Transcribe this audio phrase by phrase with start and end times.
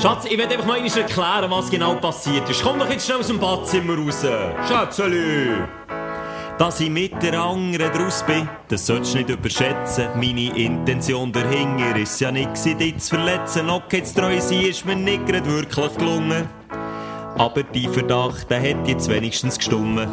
[0.00, 2.62] Schatz, ich will einfach mal einmal erklären, was genau passiert ist.
[2.62, 4.24] Komm doch jetzt schnell aus dem Badzimmer raus.
[4.66, 5.52] Schätzeli!
[6.56, 10.08] Dass ich mit der anderen draus bin, das solltest du nicht überschätzen.
[10.16, 13.68] Meine Intention dahinter ist ja nicht, dich zu verletzen.
[13.68, 16.48] Okay, zu treu sein ist mir nicht gerade wirklich gelungen.
[17.36, 20.10] Aber die Verdacht, der hat jetzt wenigstens gestummen.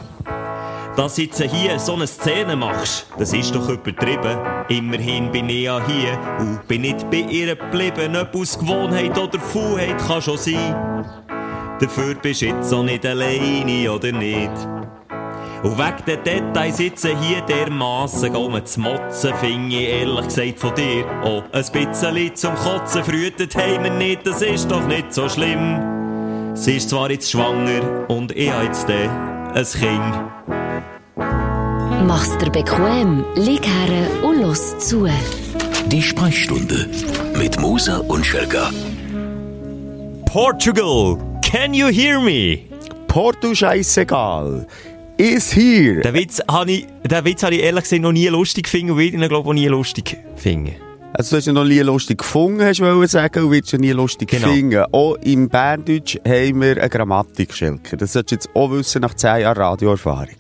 [0.98, 4.40] Dass jetzt hier so eine Szene machst, das ist doch übertrieben.
[4.68, 8.16] Immerhin bin ich ja hier und bin nicht bei ihr geblieben.
[8.16, 11.06] Ob aus Gewohnheit oder Faulheit kann schon sein.
[11.80, 14.50] Dafür bist du jetzt auch nicht alleine, oder nicht?
[15.62, 20.74] Und wegen den Details sitzen hier dermassen um zu motzen, finde ich ehrlich gesagt von
[20.74, 23.04] dir auch ein bisschen zum Kotzen.
[23.04, 26.56] Frühtet haben wir nicht, das ist doch nicht so schlimm.
[26.56, 30.57] Sie ist zwar jetzt schwanger und ich habe jetzt ein Kind.
[32.06, 35.08] Mach's dir bequem, lieg her und los zu.
[35.88, 36.88] Die Sprechstunde
[37.38, 38.70] mit Musa und Schelga.
[40.26, 42.60] Portugal, can you hear me?
[43.08, 44.68] Porto scheißegal.
[45.18, 46.02] Is here.
[46.02, 48.98] Den Witz habe ich, den Witz habe ich ehrlich gesagt noch nie lustig gefunden und
[48.98, 50.76] will ihn, glaube ich, auch nie lustig finden.
[51.14, 53.80] Also du hast ihn noch nie lustig gefunden, hast du wollen sagen, und willst ihn
[53.82, 54.50] nie lustig Genau.
[54.50, 54.84] finden.
[54.92, 57.98] Auch im Berndeutsch haben wir eine Grammatik, Schelke.
[57.98, 60.36] Das solltest du jetzt auch wissen nach 10 Jahren Radioerfahrung.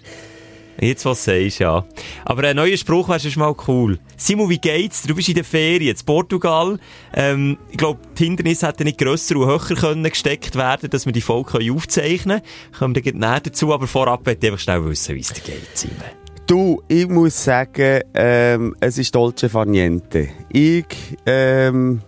[0.79, 1.85] Jetzt, was sagst, ja.
[2.25, 3.99] Aber ein neuer Spruch wäre schon mal cool.
[4.15, 5.03] Simon, wie geht's?
[5.03, 6.79] Du bist in der Ferien in Portugal.
[7.13, 11.13] Ähm, ich glaube, die Hindernisse hätten nicht grösser und höher können gesteckt werden, dass wir
[11.13, 12.93] die Folge aufzeichnen können.
[12.93, 15.67] Kommen wir näher dazu, aber vorab möchte ich einfach schnell wissen, wie es dir geht,
[15.73, 15.97] Simon.
[16.45, 20.29] Du, ich muss sagen, ähm, es ist Dolce Far Niente.
[20.49, 20.85] Ich,
[21.25, 22.01] ähm,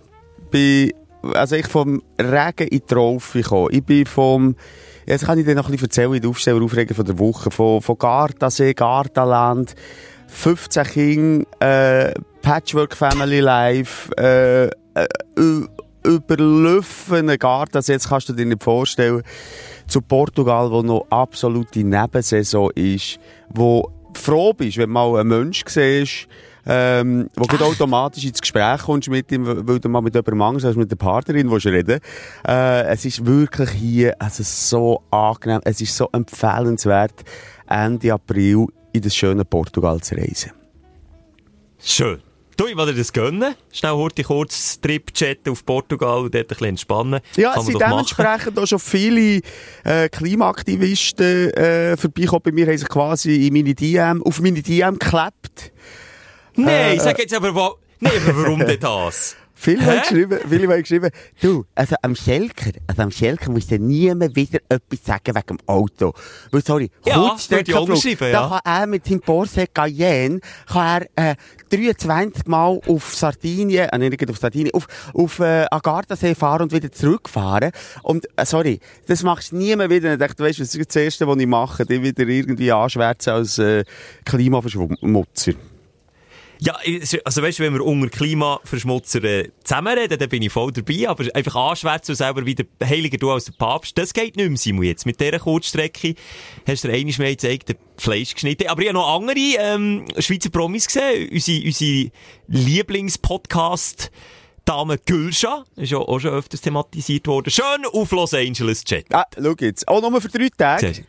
[0.50, 0.92] bin,
[1.34, 3.68] also ich vom Regen in die Traufe gekommen.
[3.72, 4.56] Ich bin vom,
[5.10, 7.82] jetzt kann ich dir noch ein bisschen erzählen, in der Aufstelleraufregung von der Woche, von,
[7.82, 9.74] von Gardasee, Gardaland,
[10.28, 15.08] 15 Kinder, äh, Patchwork Family Life, äh, äh,
[17.38, 19.22] Gardasee, jetzt kannst du dir nicht vorstellen,
[19.86, 23.18] zu Portugal, wo noch absolute Nebensaison ist,
[23.50, 26.28] wo froh bist, wenn mal einen Mensch siehst,
[26.66, 30.66] ähm, wo du automatisch ins Gespräch kommst mit ihm, weil du mal mit jemandem Angst
[30.66, 32.00] hast, mit der Partnerin willst reden.
[32.46, 37.24] Äh, es ist wirklich hier, also so angenehm, es ist so empfehlenswert,
[37.68, 40.52] Ende April in das schöne Portugal zu reisen.
[41.78, 42.20] Schön.
[42.60, 43.54] Du, ich will dir das gönnen.
[43.72, 47.20] Schnell heute kurz Trip chatten auf Portugal und dort ein bisschen entspannen.
[47.34, 49.40] Ja, es sind dementsprechend auch schon viele
[49.82, 52.42] äh, Klimaaktivisten äh, vorbeigekommen.
[52.42, 55.72] Bei mir haben sich quasi in meine DM, auf meine DM geklebt.
[56.64, 59.36] Nein, Äh, sag jetzt aber, wa- nee, aber warum denn das?
[59.62, 61.10] Viele haben geschrieben, viele haben geschrieben,
[61.42, 65.58] du, also am Schelker, also am Schelker muss dir niemand wieder etwas sagen wegen dem
[65.66, 66.14] Auto.
[66.50, 68.48] Weil, sorry, Ja, Kurzstreckenflug, geschrieben, da ja.
[68.48, 71.34] kann er mit seinem Porsche Cayenne, kann er, äh,
[71.68, 76.90] 23 Mal auf Sardinien, äh, nicht auf Sardinien, auf, auf, äh, Agardasee fahren und wieder
[76.90, 77.72] zurückfahren.
[78.02, 80.14] Und, äh, sorry, das machst du niemand wieder.
[80.14, 83.34] Ich dachte, weißt du, das ist das Erste, was ich mache, die wieder irgendwie anschwärzen
[83.34, 83.84] als, äh,
[84.24, 85.52] Klimaverschmutzer.
[86.62, 86.76] Ja,
[87.24, 91.24] also weißt du, wenn wir unter Klimaverschmutzer äh, zusammenreden, dann bin ich voll dabei, aber
[91.34, 94.84] einfach anschwärzen und selber wieder heiliger du als der Papst, das geht nicht mehr, Simon,
[94.84, 95.06] jetzt.
[95.06, 96.14] Mit dieser Kurzstrecke
[96.66, 98.68] hast du dir einmal mehr gezeigt, Fleisch geschnitten.
[98.68, 102.10] Aber ich habe noch andere ähm, Schweizer Promis gesehen, unsere, unsere
[102.48, 104.10] Lieblingspodcast
[104.66, 107.50] Dame Gülscha, ist ja auch schon öfters thematisiert worden.
[107.50, 109.06] Schön auf Los Angeles Chat.
[109.12, 109.88] Ah, schau jetzt.
[109.88, 111.04] Auch nur für drei Tage.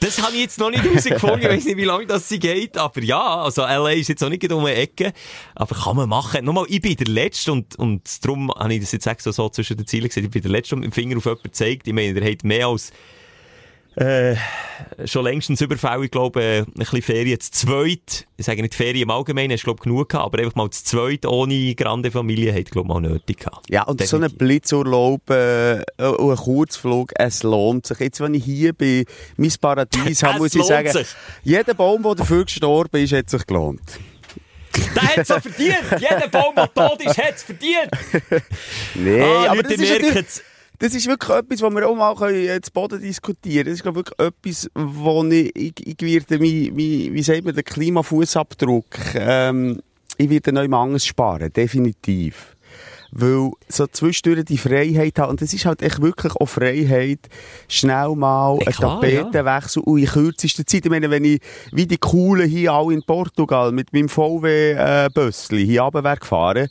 [0.00, 1.40] Das habe ich jetzt noch nicht herausgefunden.
[1.40, 2.76] Ich weiß nicht, wie lange das sie geht.
[2.76, 5.12] Aber ja, also LA ist jetzt auch nicht um die Ecke.
[5.54, 6.44] Aber kann man machen.
[6.44, 9.76] Nochmal, ich bin der Letzte und, und darum habe ich das jetzt extra so zwischen
[9.76, 10.24] den Zielen gesagt.
[10.24, 11.86] Ich bin der Letzte, der mit dem Finger auf jemanden zeigt.
[11.86, 12.92] Ich meine, der hat mehr als
[14.00, 14.36] äh,
[15.06, 18.26] schon längstens überfällig, glaube äh, ein bisschen Ferien zu zweit.
[18.36, 21.26] Ich sage nicht Ferien im Allgemeinen, hast glaube genug gehabt, aber einfach mal zu zweit
[21.26, 23.66] ohne grande Familie hat glaube mal nötig gehabt.
[23.70, 24.38] Ja, und so ein Definitiv.
[24.38, 27.98] Blitzurlaub äh, und ein Kurzflug, es lohnt sich.
[27.98, 29.04] Jetzt, wenn ich hier bei
[29.36, 31.08] mein Paradies habe, muss ich sagen, sich.
[31.42, 33.80] jeder Baum, der dafür gestorben ist, hat sich gelohnt.
[34.94, 35.76] Der hat es verdient!
[35.98, 37.90] Jeder Baum, der tot ist, hat es verdient!
[38.94, 40.42] Nee, Ah, aber Leute, das ist, merken natürlich- es.
[40.78, 43.76] Das ist wirklich etwas, was wir auch mal können, äh, zu Boden diskutieren können.
[43.76, 47.64] Das ist wirklich etwas, wo ich, ich, ich werde mein, mein, wie sagt man, den
[47.64, 49.80] Klimafußabdruck, ähm,
[50.16, 52.56] ich werde neu Mangels sparen, definitiv.
[53.10, 57.20] Weil so zwischendurch die Freiheit haben, und das ist halt echt wirklich auch Freiheit,
[57.66, 60.84] schnell mal Ja, einen klar, Tapetenwechsel und in kürzester Zeit.
[60.84, 61.40] Ich meine, wenn ich
[61.72, 66.68] wie die Coolen hier alle in Portugal mit meinem VW-Bössli hier runter wäre gefahren,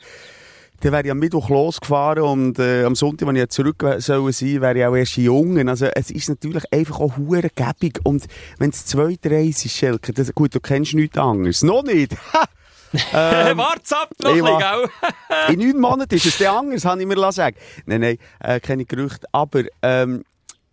[0.82, 4.62] dann wäre ich am Mittwoch losgefahren und äh, am Sonntag, wenn ich zurück sollen sein,
[4.62, 5.68] wäre ich auch erst jung.
[5.68, 8.00] Also es ist natürlich einfach auch hure gäbig.
[8.04, 8.26] Und
[8.60, 11.64] wenn es zwei, drei ist, Schelke, das, gut, du kennst nichts anderes.
[11.64, 12.16] Noch nicht!
[13.14, 14.90] Ähm, Wart's ab, noch ein
[15.48, 18.62] bisschen, in neun Monaten ist es dann anders, habe ich mir sagen Nein, nein, äh,
[18.62, 19.28] keine Gerüchte.
[19.34, 20.24] Aber ähm,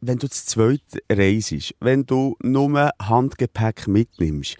[0.01, 4.56] wenn du zu zweit reist, wenn du nur Handgepäck mitnimmst,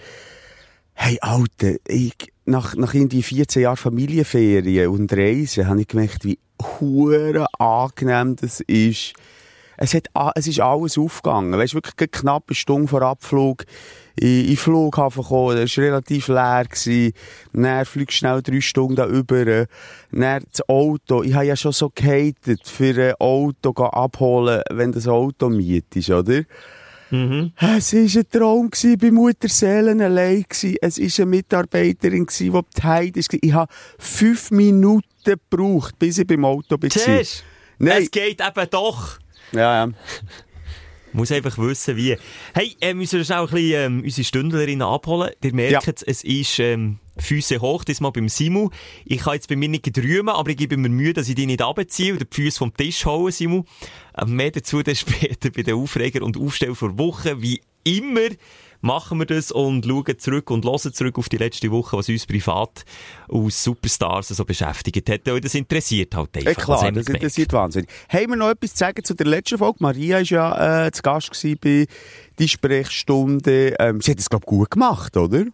[0.95, 2.15] hey, Alter, ich,
[2.45, 8.61] nach, nach irgendwie 14 Jahren Familienferien und Reisen habe ich gemerkt, wie hure angenehm das
[8.61, 9.15] ist.
[9.77, 11.59] Es, hat, es ist alles aufgegangen.
[11.59, 13.65] Weißt wirklich eine knappe Stunde vor Abflug
[14.15, 15.57] in, in Flughafen gekommen.
[15.57, 16.65] Das war relativ leer.
[16.69, 17.13] Gewesen.
[17.53, 19.67] Dann fliegst schnell drei Stunden da über.
[20.13, 21.25] Dann das Auto.
[21.25, 26.43] Ich habe ja schon so gehatet, für ein Auto abholen, wenn das Auto mietest, oder?
[27.11, 30.77] Es war ein Traum gewesen, bei Mutterseelen allein gewesen.
[30.81, 33.35] Es war eine Mitarbeiterin gewesen, die beteiligt ist.
[33.35, 36.91] Ich habe fünf Minuten gebraucht, bis ich beim Auto war.
[36.91, 37.45] Siehst?
[37.79, 38.03] Nein.
[38.03, 39.19] Es geht eben doch.
[39.53, 39.93] Ja, ja.
[41.15, 42.17] Muss einfach wissen, wie.
[42.55, 45.31] Hey, äh, müssen wir schnell ein bisschen ähm, unsere Stündlerinnen abholen.
[45.43, 45.93] Ihr merkt, Ja.
[46.07, 48.71] es ist ähm, Füße hoch, diesmal beim Simu.
[49.05, 51.47] Ich kann jetzt bei mir nicht drüben, aber ich gebe mir Mühe, dass ich die
[51.47, 53.63] nicht abziehe oder die Füße vom Tisch haue, Simu.
[54.19, 57.41] Ähm, mehr dazu dann später bei den Aufreger und Aufstell vor Woche.
[57.41, 58.29] Wie immer
[58.85, 62.27] machen wir das und schauen zurück und hören zurück auf die letzte Woche, was uns
[62.27, 62.85] privat
[63.29, 65.27] aus Superstars so beschäftigt hat.
[65.29, 66.47] Und das interessiert halt einfach.
[66.47, 67.89] Ja, klar, das interessiert wahnsinnig.
[68.09, 69.79] Haben wir noch etwas zu sagen zu der letzten Folge?
[69.81, 71.87] Maria war ja äh, zu Gast bei
[72.39, 73.75] die Sprechstunde.
[73.79, 75.45] Ähm, sie hat es, glaube ich, gut gemacht, oder?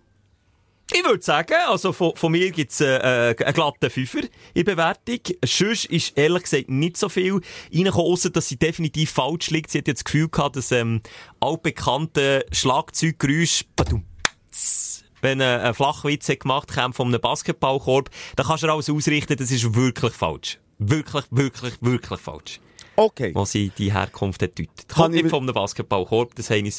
[0.93, 4.21] Ich würde sagen, also von, von mir gibt's äh, äh, einen glatten Fünfer
[4.55, 5.21] in Bewertung.
[5.45, 7.41] Sonst ist ehrlich gesagt nicht so viel
[7.73, 9.71] reingekommen, ausser dass sie definitiv falsch liegt.
[9.71, 11.01] Sie hat jetzt das Gefühl gehabt, dass ähm,
[11.39, 14.05] altbekannte Schlagzeuggeräusche, badum,
[14.51, 18.91] tss, wenn er einen Flachwitz hat gemacht hat von einem Basketballkorb, dann kannst du alles
[18.91, 20.59] ausrichten, das ist wirklich falsch.
[20.79, 22.61] Wirklich, wirklich, wirklich falsch.
[22.97, 23.33] Okay.
[23.35, 24.89] Wo sie die Herkunft hat deutet.
[24.89, 26.71] Kann Kommt ich nicht von einem Basketballkorb, das haben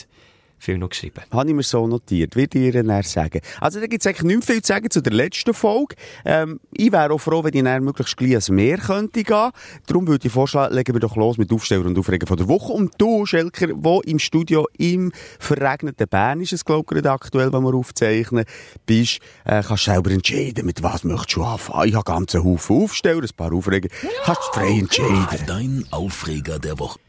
[0.61, 1.21] viel noch geschrieben.
[1.31, 2.35] Habe ich mir so notiert.
[2.35, 3.41] Wird ihr dann sagen.
[3.59, 5.95] Also, da gibt es eigentlich nicht viel zu sagen zu der letzten Folge.
[6.25, 9.51] Ähm, ich wäre auch froh, wenn ich dann möglichst gleich ans Meer könnte gehen.
[9.87, 12.71] Darum würde ich vorschlagen, legen wir doch los mit Aufsteller und Aufregen von der Woche.
[12.71, 17.63] Und du, Schelker, wo im Studio im verregneten Bern ist es, glaube ich, aktuell, wenn
[17.63, 18.45] wir aufzeichnen,
[18.85, 21.89] bist, äh, kannst selber entscheiden, mit was möchtest du anfangen.
[21.89, 23.89] Ich habe ganz einen Haufen Aufsteller, ein paar Aufregen.
[24.23, 25.45] Kannst du frei entscheiden.
[25.47, 26.99] Dein Aufreger der Woche.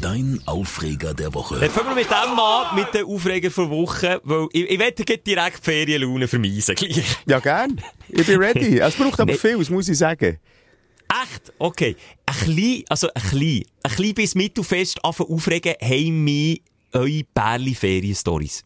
[0.00, 1.58] Dein Aufreger der Woche.
[1.60, 5.04] Dann fangen wir mit dem an, mit den Aufreger vor Woche, weil ich, ich werde
[5.04, 6.74] gleich direkt die Ferienlaune vermeisen.
[6.74, 7.04] Gleich.
[7.26, 7.80] Ja, gern.
[8.08, 8.78] Ich bin ready.
[8.80, 9.38] Es braucht aber Nee.
[9.38, 10.38] viel, das muss ich sagen.
[11.22, 11.52] Echt?
[11.58, 11.96] Okay.
[12.26, 16.62] Ein klein, also ein klein, ein klein bis mittelfest anfangen aufregen, haben mich
[16.92, 18.64] eure Bärli-Ferien-Stories.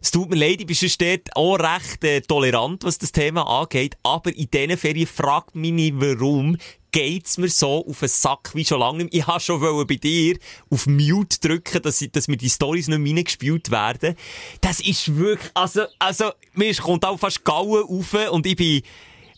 [0.00, 3.96] Es tut mir leid, ich bin dort auch recht äh, tolerant, was das Thema angeht,
[4.02, 6.56] aber in diesen Ferien fragt mich nicht, warum
[6.90, 9.20] geht's mir so auf den Sack wie schon lange nicht mehr.
[9.22, 10.38] Ich habe schon wollen bei dir
[10.70, 14.16] auf Mute drücken, dass, ich, dass mir die Stories nicht mehr reingespielt werden.
[14.60, 18.82] Das ist wirklich, also, also, mir kommt auch fast Gauen rauf und ich bin,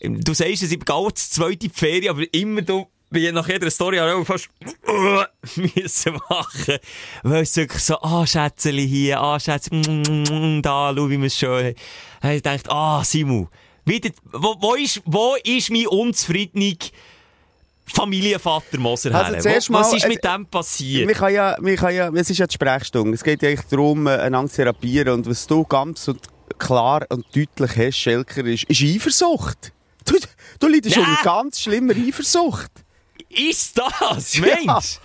[0.01, 3.69] du sagst es, ich bin Gauen das zweite Ferien, aber immer du, wie nach jeder
[3.69, 4.49] Story auch fast
[5.55, 6.77] müssen machen.
[7.23, 11.37] Weil es wirklich so, ah, Schätzeli hier, ah, Schätzeli, mm, da, schau, wie wir es
[11.37, 11.75] schön
[12.21, 12.35] haben.
[12.35, 13.47] Ich dachte, ah, Simu,
[13.85, 16.75] wieder, wo, wo ist, wo ist mein unzufriedener
[17.85, 19.61] Familienvater Moser Also her?
[19.69, 21.07] Was ist äh, mit dem passiert?
[21.07, 23.13] Wir kann ja, wir kann ja, es ist ja die Sprechstunde.
[23.13, 25.13] Es geht ja eigentlich darum, äh, einander zu therapieren.
[25.15, 26.21] Und was du ganz und
[26.57, 29.73] klar und deutlich hast, Schelker, ist, ist Eifersucht.
[30.05, 30.15] Du,
[30.59, 31.01] du leidest Ja.
[31.01, 32.71] unter ganz schlimmer Eifersucht.
[33.29, 34.35] Ist das?
[34.35, 34.41] Ja.
[34.41, 34.99] Mensch!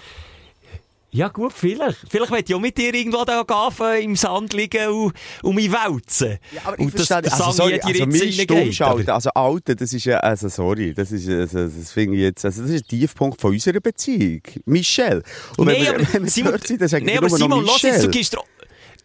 [1.13, 1.97] Ja gut, vielleicht.
[2.11, 5.73] Vielleicht möchte ich auch mit dir irgendwo da gehen, im Sand liegen und, und mich
[5.73, 6.37] wälzen.
[6.53, 10.19] Ja, aber ich verstehe, der also, sorry, also Stummschalten, aber- also Alter, das ist ja,
[10.19, 13.53] also sorry, das ist, also, das finde ich jetzt, also das ist ein Tiefpunkt von
[13.53, 14.43] unserer Beziehung.
[14.67, 15.23] Michelle.
[15.57, 17.31] Und Nee, wenn wir, aber wenn wir Simon, dort sind, dann sagen nee, wir aber
[17.31, 18.43] Simon, lass jetzt, du Michelle.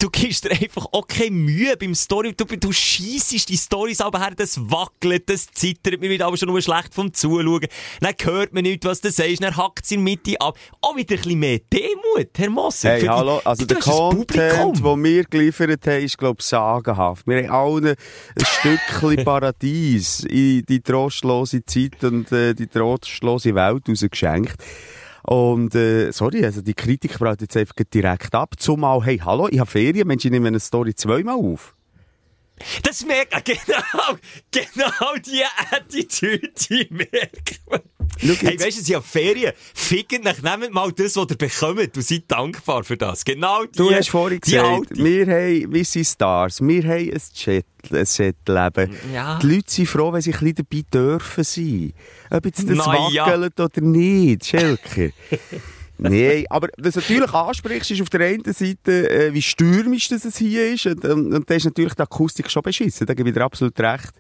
[0.02, 2.34] Du gibst dir einfach auch keine Mühe beim Story.
[2.36, 6.50] Du, du scheissest die Storys aber her, das wackelt, das zittert mir wieder aber schon
[6.50, 7.68] nur schlecht vom Zuschauen.
[8.00, 10.58] Dann hört man nicht, was du sagst, dann hackt es in der Mitte ab.
[10.82, 12.90] Auch wieder ein bisschen mehr Demut, Herr Moser.
[12.90, 17.28] Hey, die- hallo, also der Content, den wir geliefert haben, ist, glaube ich, sagenhaft.
[17.28, 23.84] Wir haben allen ein Stückchen Paradies in die trostlose Zeit und äh, die trostlose Welt
[23.88, 24.56] rausgeschenkt.
[25.24, 28.56] Und, äh, sorry, also die Kritik braucht jetzt einfach direkt ab.
[28.58, 31.76] Zumal, hey, hallo, ich habe Ferien, Mensch, ich nehme eine Story zweimal auf.
[32.84, 34.18] Das merkt man, genau,
[34.52, 37.82] genau die Attitüde, merkt man.
[38.22, 39.54] Hey, weißt du, sie haben Ferien.
[39.74, 43.26] Fickt nach, nehmt mal das, was ihr bekommt und seid dankbar für das.
[43.26, 47.66] Genau die, Du hast vorhin gesagt, wir, haben, wir sind Stars, wir haben ein Chat,
[47.92, 48.96] ein Chat-Leben.
[49.14, 49.40] Ja.
[49.40, 51.94] Die Leute sind froh, wenn sie ein bisschen dabei dürfen sein.
[52.30, 53.26] Ob jetzt das Na ja.
[53.26, 55.14] wackelt oder nicht, Schelke.
[55.98, 60.26] Nein, aber was du natürlich ansprichst, ist auf der einen Seite, äh, wie stürmisch das
[60.26, 60.88] es hier ist.
[60.88, 63.06] Und, und, und da ist natürlich die Akustik schon beschissen.
[63.06, 64.12] Da gebe ich dir absolut recht.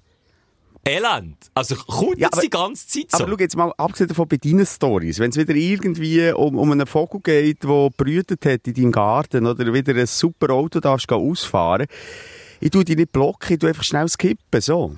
[0.87, 1.37] Elend.
[1.53, 3.17] Also kommt Ja, aber- die ganze Zeit so.
[3.23, 6.71] Aber schau jetzt mal, abgesehen davon bei deinen Stories, wenn es wieder irgendwie um, um
[6.71, 11.11] einen Vogel geht, der brütet hat in deinem Garten oder wieder ein super Auto darfst
[11.11, 11.85] ausfahren,
[12.59, 14.95] ich tu dich nicht blocken, ich tu einfach schnell skippen, so.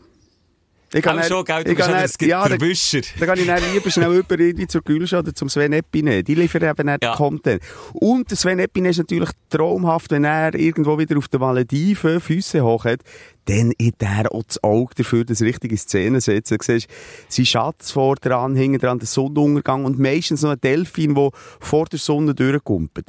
[0.96, 1.63] Ich Auch schon, gell?
[1.63, 4.40] Du ich bist kann ja dann- der ja, dann kann ich dann lieber schnell über
[4.40, 6.24] irgendwie zur Gülscha oder zum Sven Epine.
[6.24, 7.16] Die liefern eben nicht Ja.
[7.16, 7.63] Content.
[7.94, 12.63] Und der Sven Epine ist natürlich traumhaft, wenn er irgendwo wieder auf den Malediven Füße
[12.63, 13.00] hoch hat,
[13.46, 16.58] dann hat er auch das Auge dafür, das richtige Szene setzen.
[16.58, 16.88] Du siehst,
[17.28, 21.86] sein Schatz vor dran, hinten dran, der Sonnenuntergang und meistens noch ein Delfin, der vor
[21.86, 23.08] der Sonne durchkumpelt.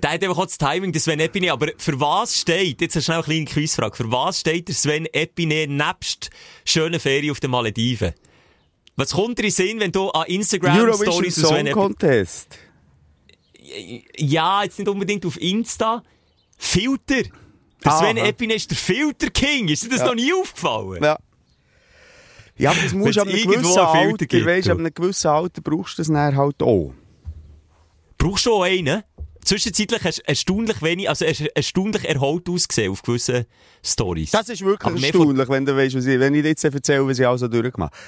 [0.00, 1.52] Der hat einfach auch das Timing, der Sven Epine.
[1.52, 5.06] Aber für was steht, jetzt eine schnell eine kleine Quizfrage, für was steht der Sven
[5.12, 6.30] Epine nebst
[6.64, 8.14] schönen Ferien auf den Malediven?
[8.96, 11.72] Was kommt dir in Sinn, wenn du an Instagram Stories zu Sven Epine...
[11.72, 12.58] Contest.
[14.16, 16.02] Ja, jetzt nicht unbedingt auf Insta.
[16.58, 17.22] Filter.
[17.84, 17.98] Der Aha.
[17.98, 19.68] Sven Epine ist der Filter King.
[19.68, 20.06] Ist dir das Ja.
[20.06, 21.02] noch nie aufgefallen?
[21.02, 21.18] Ja.
[22.58, 24.72] Ja, aber das musst du ab Wenn's einem irgendwo gewissen Filter Alter, gibt, weisst, du.
[24.72, 26.92] ab einem gewissen Alter brauchst du das dann halt auch.
[28.18, 29.02] Brauchst du auch einen?
[29.44, 33.46] Zwischenzeitlich hast du erstaunlich wenig, also erstaunlich erholt ausgesehen auf gewissen
[33.84, 34.30] Stories.
[34.30, 36.48] Das ist wirklich Aber mehr von- erstaunlich, wenn du weißt, was ich, wenn ich dir
[36.50, 38.02] jetzt erzähle, was ich also durchgemacht habe.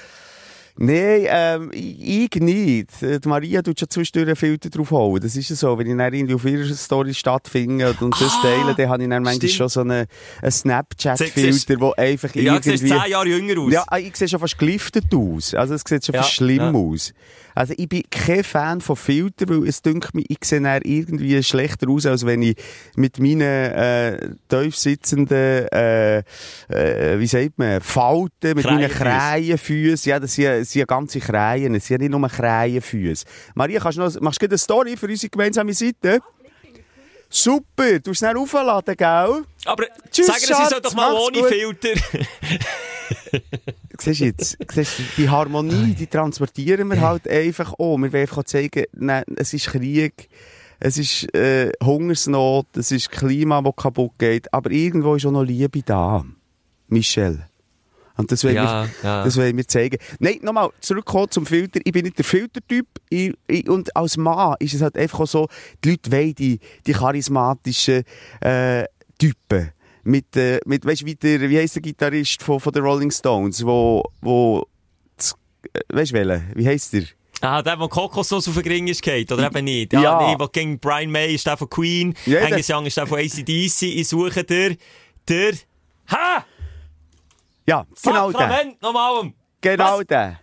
[0.77, 3.03] Nein, ähm, ich ich nicht.
[3.03, 5.23] Äh, Die Maria tut schon zwischendurch einen Filter drauf holen.
[5.23, 5.79] Das ist ja so.
[5.79, 9.09] Wenn ich dann irgendwie auf ihrer Story stattfinde und, das Ah, teile, dann habe ich
[9.09, 9.53] dann manchmal stimmt.
[9.53, 10.07] schon so einen,
[10.43, 12.77] einen Snapchat-Filter, der einfach ja, irgendwie...
[12.77, 13.73] siehst 10 Jahre jünger aus.
[13.73, 15.55] Ja, ich sehe schon fast geliftet aus.
[15.55, 16.73] Also, es sieht schon Ja, fast schlimm ja.
[16.73, 17.13] aus.
[17.55, 21.41] Also, ich bin kein Fan von Filtern, weil es dünkt mir, ich sehe dann irgendwie
[21.45, 22.57] schlechter aus, als wenn ich
[22.97, 26.19] mit meinen, äh, tief sitzenden, äh,
[26.69, 29.05] äh, wie sagt man, Falten, mit meinen Krähenfüssen.
[29.05, 30.11] Krähenfüßen.
[30.11, 31.75] Ja, das sind, das sind ja ganze Krähen.
[31.75, 33.27] Das sind ja nicht nur Krähenfüße.
[33.55, 36.21] Maria, kannst du noch, machst du eine Story für unsere gemeinsame Seite?
[37.29, 39.45] Super, du hast es aufladen, gell?
[39.65, 41.49] Aber Tschüss, sagen Sie Schatz, soll doch mal ohne gut.
[41.49, 42.01] Filter.
[43.99, 47.97] Siehst du jetzt, siehst du, die Harmonie, die transportieren wir halt einfach auch.
[47.99, 50.29] Wir wollen einfach zeigen, nein, es ist Krieg,
[50.81, 55.45] es ist äh, Hungersnot, es ist Klima, das kaputt geht, aber irgendwo ist auch noch
[55.45, 56.25] Liebe da.
[56.89, 57.47] Michel.
[58.17, 59.25] Und das wollen, Ja, wir, ja.
[59.25, 59.99] das wollen wir zeigen.
[60.21, 61.81] Nein, nochmal, zurückkommen zum Filter.
[61.85, 62.87] Ich bin nicht der Filtertyp.
[63.11, 65.49] Ich, ich, und als Mann ist es halt einfach auch so,
[65.85, 68.05] die Leute wollen die, die charismatischen
[68.41, 68.85] äh,
[69.19, 69.71] Typen.
[70.05, 73.65] Mit, äh, mit weißt, wie, der, wie heisst der Gitarrist von, von den Rolling Stones,
[73.65, 74.65] wo, wo,
[75.17, 75.35] das,
[75.73, 76.53] äh, weißt du welchen?
[76.55, 77.05] Wie heisst der?
[77.41, 79.93] Ah, der, der Kokosnuss auf den Ring ist geht, oder eben nicht?
[79.95, 80.29] Ja, Ja.
[80.31, 83.19] nee, wo gegen Brian May ist der von Queen, Ja, Angus Young ist der von
[83.19, 84.77] ACDC, ich suche der,
[85.27, 85.53] der,
[86.11, 86.45] ha!
[87.67, 88.41] Ja, genau der.
[88.41, 89.33] Sakrament, nochmal!
[89.61, 90.07] Genau Was?
[90.07, 90.41] der.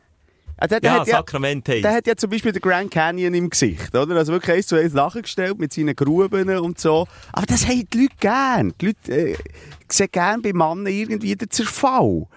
[0.58, 1.84] Ah, der, der Ja, hat ja, Sakrament heisst.
[1.84, 4.16] Der hat ja zum Beispiel den Grand Canyon im Gesicht, oder?
[4.16, 7.08] Also wirklich eins zu eins nachgestellt mit seinen Gruben und so.
[7.34, 8.74] Aber das haben die Leute gern.
[8.80, 9.36] Die Leute äh,
[9.90, 12.28] sehen gern bei Männern irgendwie den Zerfall.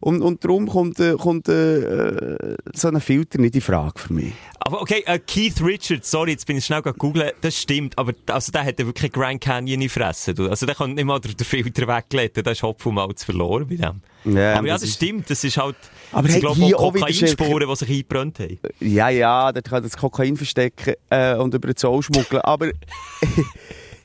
[0.00, 4.32] Und, und darum kommt, äh, kommt äh, so ein Filter nicht in Frage für mich.
[4.60, 8.52] Aber okay, äh, Keith Richards, sorry, jetzt bin ich schnell googeln, das stimmt, aber also
[8.52, 10.34] der hat ja wirklich Grand Canyon in Fressen.
[10.34, 10.48] du.
[10.48, 13.66] Also der kann nicht mal den den Filter wegleiten, da ist Hopf und Malz verloren
[13.68, 14.00] bei dem.
[14.24, 15.76] Ja, aber ja, das das ist- stimmt, das ist halt,
[16.12, 18.58] Aber das hey, glaube hier auch Kokainspuren, die sich eingebrannt haben.
[18.80, 22.42] Ja, ja, dort kann das Kokain verstecken äh, und über den Zoll schmuggeln.
[22.42, 22.70] Aber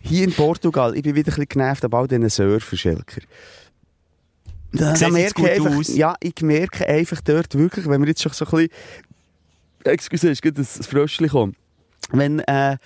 [0.02, 3.22] hier in Portugal, ich bin wieder ein bisschen genervt ab all diesen Surfer, Schelker.
[4.72, 5.88] Da, da merke gut ich einfach, aus?
[5.96, 8.70] Ja, ich merke einfach dort wirklich, wenn wir jetzt schon so ein bisschen...
[9.86, 11.56] Excuse, ist ein Fröschchen kommt.
[12.12, 12.78] Wenn, äh,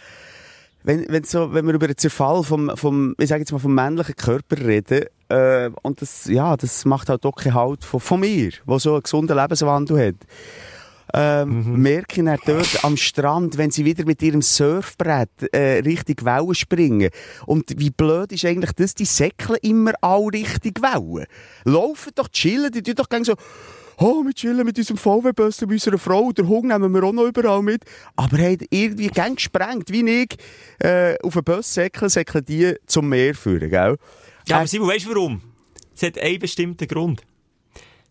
[0.84, 3.74] wenn, wenn, so, wenn wir über den Zerfall vom, vom, ich sage jetzt mal, vom
[3.74, 8.20] männlichen Körper reden, äh, und das, ja, das macht halt auch keinen Halt von, von
[8.20, 10.16] mir, der so einen gesunden Lebenswandel hat
[11.14, 16.26] ähm, merke ich dann dort am Strand, wenn sie wieder mit ihrem Surfbrett äh, richtig
[16.26, 17.10] Wellen springen.
[17.46, 18.94] Und wie blöd ist eigentlich das?
[18.94, 21.26] Die säckeln immer all richtig Wellen.
[21.64, 23.36] Laufen doch, chillen, die tun doch so,
[24.00, 27.26] oh, wir chillen mit unserem VW-Bus und unserer Frau, der Hund nehmen wir auch noch
[27.26, 27.84] überall mit.
[28.16, 30.38] Aber hey, irgendwie gern gesprengt, wie ich,
[30.80, 33.98] äh, auf den Bus säckeln, säckeln die zum Meer führen, gell?
[34.48, 35.42] Ja, Äh, aber Simon, weißt du warum?
[35.96, 37.22] Es hat einen bestimmten Grund.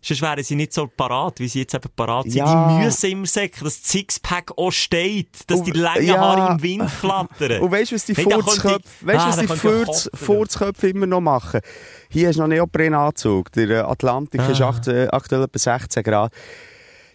[0.02, 2.36] Sonst wären sie nicht so parat, wie sie jetzt eben parat sind.
[2.36, 2.68] Ja.
[2.78, 6.18] Die müssen immer säcken, dass das Sixpack auch steht, dass die Und- langen ja.
[6.18, 7.60] Haare im Wind flattern.
[7.60, 10.10] Und weißt du, was die Furzköpfe, weißt, Ah, was die Furz.
[10.14, 11.60] Furzköpfe immer noch machen?
[12.08, 13.50] Hier hast du noch Neoprenanzug.
[13.52, 14.72] Der äh, Atlantik ist Ah.
[14.86, 16.32] äh, aktuell etwa 16 Grad.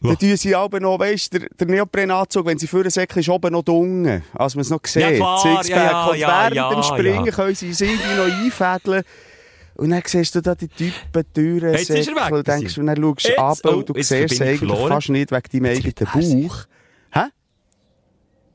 [0.01, 3.29] Dann tun sie aber noch, weißt du, der, der Neoprenanzug, wenn sie vorne säckeln, ist
[3.29, 5.03] oben noch dunkel, als man es noch sieht.
[5.03, 5.69] Ja, klar, Sixpack.
[5.69, 7.31] ja, ja, und während ja, dem Springen ja.
[7.31, 9.03] können sie irgendwie noch einfädeln.
[9.75, 12.89] Und dann siehst du da die Typen Türen Jetzt ist er weg, und denkst, Simon.
[12.89, 14.87] und dann schaust du ab Oh, und du jetzt siehst eigentlich verloren.
[14.89, 16.47] fast nicht wegen deinem eigenen sich.
[16.47, 16.65] Bauch.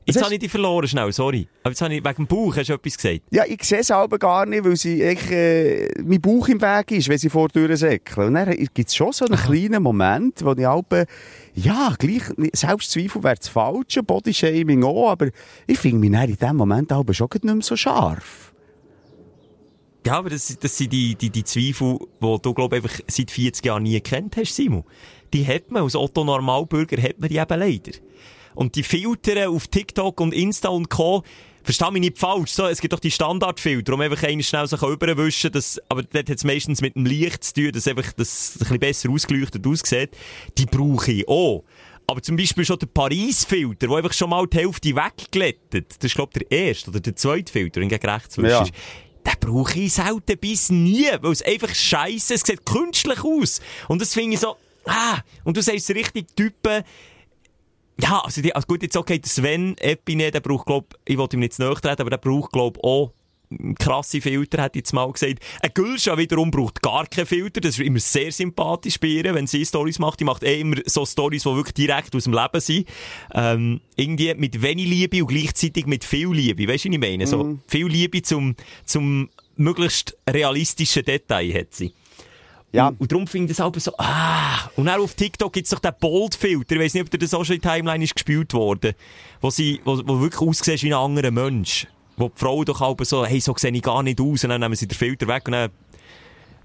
[0.07, 1.47] Jetzt habe ich dich verloren, schnell, sorry.
[1.63, 3.23] Aber jetzt habe ich wegen dem Bauch, hast du etwas gesagt?
[3.29, 6.91] Ja, ich sehe es aber gar nicht, weil sie eigentlich, äh, mein Bauch im Weg
[6.91, 8.27] ist, wenn sie vor die Tür säckeln.
[8.27, 11.07] Und dann gibt es schon so einen kleinen Moment, wo ich halb,
[11.55, 12.23] ja, gleich,
[12.53, 15.27] Selbstzweifel wäre das Falsche, Bodyshaming auch, aber
[15.67, 18.53] ich finde mich dann in dem Moment halb schon nicht mehr so scharf.
[20.05, 23.65] Ja, aber das, das sind die, die, die Zweifel, die du, glaube ich, seit 40
[23.65, 24.85] Jahren nie gekannt hast, Simon.
[25.33, 27.91] Die hat man, als Otto Normalbürger hat man die eben leider.
[28.57, 31.23] Und die Filter auf TikTok und Insta und Co.,
[31.63, 34.81] versteh mich nicht falsch, so, es gibt doch die Standardfilter, um einfach einen schnell sich
[34.81, 38.53] überwischen, das, aber das hat es meistens mit dem Licht zu tun, dass einfach das
[38.55, 40.11] ein bisschen besser ausgeleuchtet aussieht.
[40.57, 41.65] Die brauche ich auch.
[42.07, 45.91] Aber zum Beispiel schon der Paris-Filter, der einfach schon mal die Hälfte wegglättet.
[45.99, 48.63] Das ist, glaube ich, der erste oder der zweite Filter, hingegen rechts Ja.
[48.63, 48.71] ist.
[49.25, 53.59] Den brauche ich selten bis nie, weil es einfach scheiße, es sieht künstlich aus.
[53.89, 56.83] Und das finde ich so, ah, und du sagst richtig Typen,
[57.99, 61.41] ja, also, die, also gut, jetzt okay, Sven Epine, der braucht, glaub, ich wollte ihm
[61.41, 63.13] nicht zu nahe treten, aber der braucht, glaub, auch
[63.79, 65.39] krasse Filter, ich jetzt mal gesagt.
[65.61, 69.47] Ein Gülscha wiederum braucht gar keinen Filter, das ist immer sehr sympathisch bei ihr, wenn
[69.47, 70.19] sie Stories macht.
[70.19, 72.87] Die macht eh immer so Stories, die wirklich direkt aus dem Leben sind.
[73.33, 76.67] Ähm, irgendwie mit wenig Liebe und gleichzeitig mit viel Liebe.
[76.67, 77.27] Weißt du, was ich meine?
[77.27, 81.93] So viel Liebe zum, zum möglichst realistischen Detail hat sie.
[82.71, 82.89] Ja.
[82.89, 84.69] Und, und darum finde ich das aber so, ah.
[84.75, 86.75] Und auch auf TikTok gibt es doch den Bold-Filter.
[86.75, 88.93] Ich weiss nicht, ob das in die Timeline ist gespielt worden.
[89.41, 91.87] Wo sie, wo, wo wirklich aussieht wie ein anderer Mensch.
[92.17, 94.43] Wo die Frau doch halb so, hey, so sehe ich gar nicht aus.
[94.43, 95.71] Und dann nehmen sie den Filter weg und dann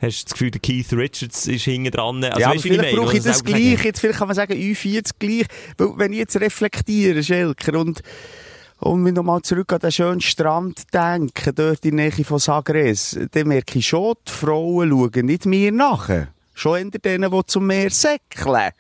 [0.01, 2.25] hast du das Gefühl, der Keith Richards ist hinten dran.
[2.25, 3.85] Also, ja, aber wie vielleicht brauche ich das selber gleich.
[3.85, 5.47] Jetzt vielleicht kann man sagen, U40 gleich.
[5.79, 8.03] Weil, wenn ich jetzt reflektiere, Schelker, und,
[8.85, 13.19] und mich nochmal zurück an den schönen Strand denke, dort in der Nähe von Sagres,
[13.33, 16.09] dann merke ich schon, die Frauen schauen nicht mir nach.
[16.55, 18.71] Schon hinter denen, die zum Meer säckeln.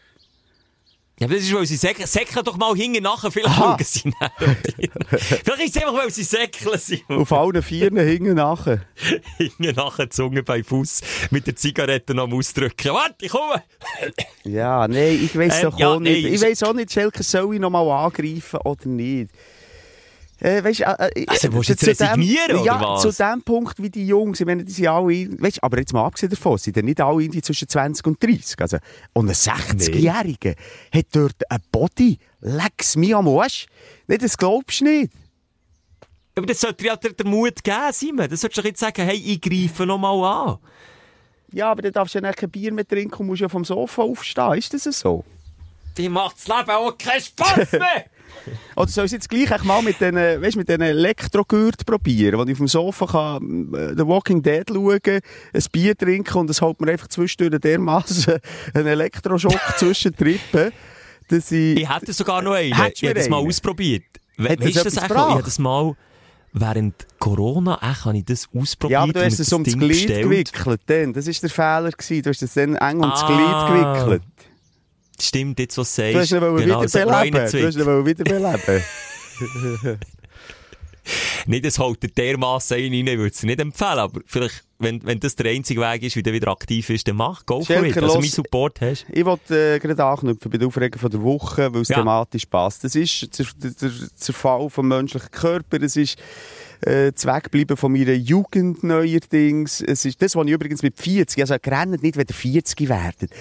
[1.20, 2.06] Ja, aber das ist, weil sie säckeln.
[2.08, 3.30] Säckeln doch mal hinten nachher.
[3.30, 3.76] Vielleicht Aha.
[3.78, 4.56] schauen sie nachher.
[5.18, 7.02] Vielleicht ist es einfach, weil sie säckeln sind.
[7.08, 8.66] Auf allen Vieren hinten nach.
[9.36, 12.92] Hinten nachher Zunge bei Fuß mit der Zigarette noch am Ausdrücken.
[12.92, 13.62] Warte, ich komme!
[14.44, 16.22] Ja, nein, ich weiss Ähm, doch ja, auch nicht.
[16.22, 19.30] nee, ich ist- weiss auch nicht, Schelker, soll ich noch mal angreifen oder nicht?
[20.44, 23.02] Äh, weißt, äh, Also, willst du zu- jetzt zu dem- resignieren, oder ja, was?
[23.02, 25.06] zu dem Punkt wie die Jungs, ich meine, die sind alle,
[25.40, 28.60] weißt, aber jetzt mal abgesehen davon, sind ja nicht alle irgendwie zwischen 20 und 30.
[28.60, 28.78] Also,
[29.12, 30.56] und ein 60-Jähriger
[30.92, 33.66] hat dort ein Body, leck's mir am Arsch.
[34.08, 35.12] Nee, das glaubst du nicht.
[36.34, 38.28] Aber das sollte dir ja der, der Mut geben, Simon.
[38.28, 40.58] Das solltest du doch jetzt sagen, hey, ich greife noch mal an.
[41.52, 43.64] Ja, aber dann darfst du ja nicht kein Bier mehr trinken und musst ja vom
[43.64, 44.54] Sofa aufstehen.
[44.54, 45.24] Ist das so?
[45.98, 48.06] Die macht das Leben auch keinen Spass mehr!
[48.76, 52.52] Oder soll ich jetzt gleich mal mit diesen, weißt, mit diesen Elektrogürteln probieren, wo ich
[52.52, 56.80] auf dem Sofa kann, äh, The Walking Dead schauen, ein Bier trinken und es holt
[56.80, 58.38] mir einfach zwischendurch dermassen
[58.74, 60.72] einen Elektroschock zwischen die Rippen,
[61.28, 61.78] dass ich...
[61.80, 62.72] ich hätte sogar noch einen.
[62.72, 64.04] Ich habe das mal ausprobiert.
[64.36, 65.28] We das weißt du das echt noch?
[65.28, 65.96] Ich habe das mal
[66.52, 68.92] während Corona, echt, habe ich das ausprobiert.
[68.92, 71.12] ja, aber du hast es um das Ding Glied gewickelt, dann.
[71.12, 71.90] Das war der Fehler.
[71.90, 72.22] Gewesen.
[72.22, 73.26] Du hast es dann eng um das Ah.
[73.68, 74.22] Glied gewickelt.
[75.20, 76.32] Stimmt, jetzt was du Du hast sagst.
[76.32, 77.50] ihn Genau, es hat mir wiederbeleben.
[77.50, 78.82] Du hast ihn wiederbeleben.
[81.46, 85.18] Nicht, es holt dir dermassen rein, ich würde es nicht empfehlen, aber vielleicht, wenn, wenn
[85.18, 87.96] das der einzige Weg ist, wie der wieder aktiv ist, dann mach, go for it.
[87.96, 88.20] Also los.
[88.20, 89.06] mein Support hast.
[89.10, 91.96] Ich wollte äh, gerade anknüpfen bei der Aufregung von der Woche, weil es Ja.
[91.98, 92.84] thematisch passt.
[92.84, 96.16] Das ist der, der, der Zerfall vom menschlichen Körper, es ist
[96.82, 99.80] äh, das Wegbleiben von meiner Jugend neuerdings.
[99.80, 103.32] Es ist das, was ich übrigens mit 40, also gerannt nicht, wenn ihr 40 werdet.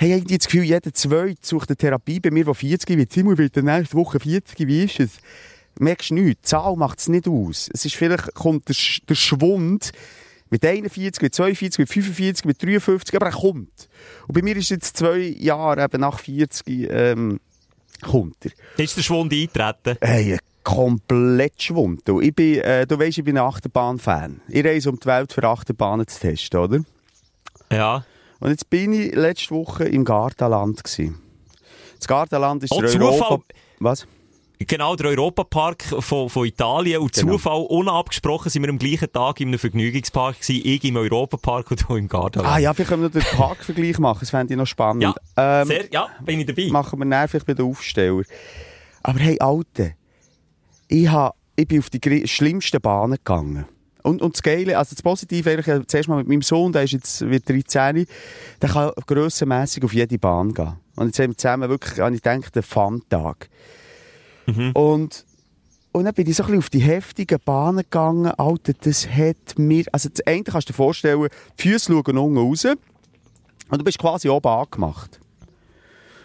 [0.00, 3.12] Hey, ich habe das Gefühl, jeder Zweite sucht eine Therapie bei mir, der 40 wird.
[3.12, 5.10] Simon wird nächsten Woche 40, wie ist es?
[5.78, 7.68] Merkst du nichts, die Zahl macht es nicht aus.
[7.70, 9.92] Es ist vielleicht, kommt der, Sch der Schwund
[10.48, 13.90] mit 41, mit 42, mit 45, mit 53, aber er kommt.
[14.26, 17.38] Und bei mir ist jetzt zwei Jahre eben nach 40, ähm,
[18.00, 18.82] kommt er.
[18.82, 19.98] Ist der Schwund eingetreten?
[20.00, 22.08] Hey, komplett Schwund.
[22.08, 24.40] Du, ich bin, äh, du weisst, ich bin ein Achterbahn-Fan.
[24.48, 26.80] Ich reise um die Welt für Achterbahnen zu testen, oder?
[27.70, 28.02] Ja.
[28.40, 31.12] Und jetzt bin ich letzte Woche im Gardaland gsi.
[31.98, 33.08] Das Gardaland ist Oh, der Zufall.
[33.12, 33.42] Europa...
[33.80, 34.06] Was?
[34.58, 37.00] Genau, der Europapark von, von Italien.
[37.00, 37.32] Und Genau.
[37.32, 40.60] Zufall, unabgesprochen, sind wir am gleichen Tag in einem Vergnügungspark gewesen.
[40.64, 42.40] Ich im Europapark und du im Garten.
[42.40, 45.02] Ah ja, vielleicht können wir noch den Parkvergleich machen, das fände ich noch spannend.
[45.02, 45.14] Ja,
[45.62, 46.68] Ähm, sehr, ja, bin ich dabei.
[46.68, 48.22] machen wir nervig bei den Aufsteller.
[49.02, 49.94] Aber hey, Alte,
[50.88, 53.64] ich, ha, ich bin auf die schlimmsten Bahnen gegangen.
[54.02, 56.82] Und, und das Geile, also das Positive eigentlich, äh, zuerst mal mit meinem Sohn, der
[56.84, 58.06] ist jetzt wird 13,
[58.62, 60.74] der kann grössenmässig auf jede Bahn gehen.
[60.96, 63.48] Und jetzt haben wir zusammen wirklich, habe ich gedacht, einen Fun-Tag.
[64.74, 65.24] Und,
[65.92, 68.26] und dann bin ich so ein bisschen auf die heftigen Bahnen gegangen.
[68.36, 72.36] Alter, das hat mir, also das eine kannst du dir vorstellen, die Füße schauen unten
[72.38, 72.64] raus.
[72.64, 75.20] Und du bist quasi oben angemacht.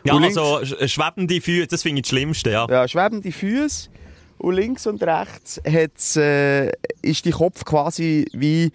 [0.04, 2.66] ja, und links- also sch- schwebende Füße, das finde ich das Schlimmste, ja.
[2.70, 3.90] Ja, schwebende Füße.
[4.38, 6.72] Und links und rechts hat's, äh,
[7.02, 8.72] ist die Kopf quasi wie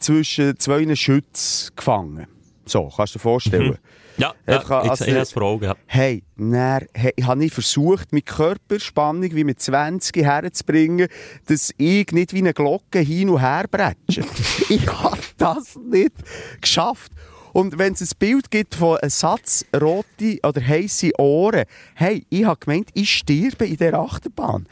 [0.00, 2.26] zwischen zwei Schützen gefangen.
[2.64, 3.70] So, kannst du dir vorstellen.
[3.70, 3.78] Mhm.
[4.18, 5.64] Ja, ja ich, also- ich habe es vor Augen.
[5.64, 5.76] Ja.
[5.86, 11.08] Hey, dann, hey, ich habe nicht versucht, mit Körperspannung wie mit 20 herzubringen,
[11.46, 14.22] dass ich nicht wie eine Glocke hin und her bretsche.
[14.68, 16.12] ich habe das nicht
[16.60, 17.12] geschafft.
[17.52, 22.44] Und wenn es ein Bild gibt von einem Satz rote oder heisse Ohren, hey, ich
[22.44, 24.66] habe gemeint, ich sterbe in dieser Achterbahn.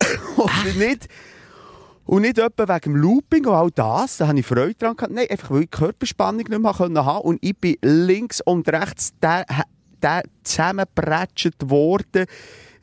[0.36, 1.08] und nicht,
[2.04, 5.12] und nicht etwa wegen dem Looping und all das, da habe ich Freude dran gehabt.
[5.12, 7.00] Nein, einfach weil ich die Körperspannung nicht mehr haben konnte.
[7.26, 9.44] Und ich bin links und rechts der,
[11.70, 12.26] worden,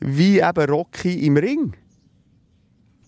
[0.00, 1.74] wie eben Rocky im Ring.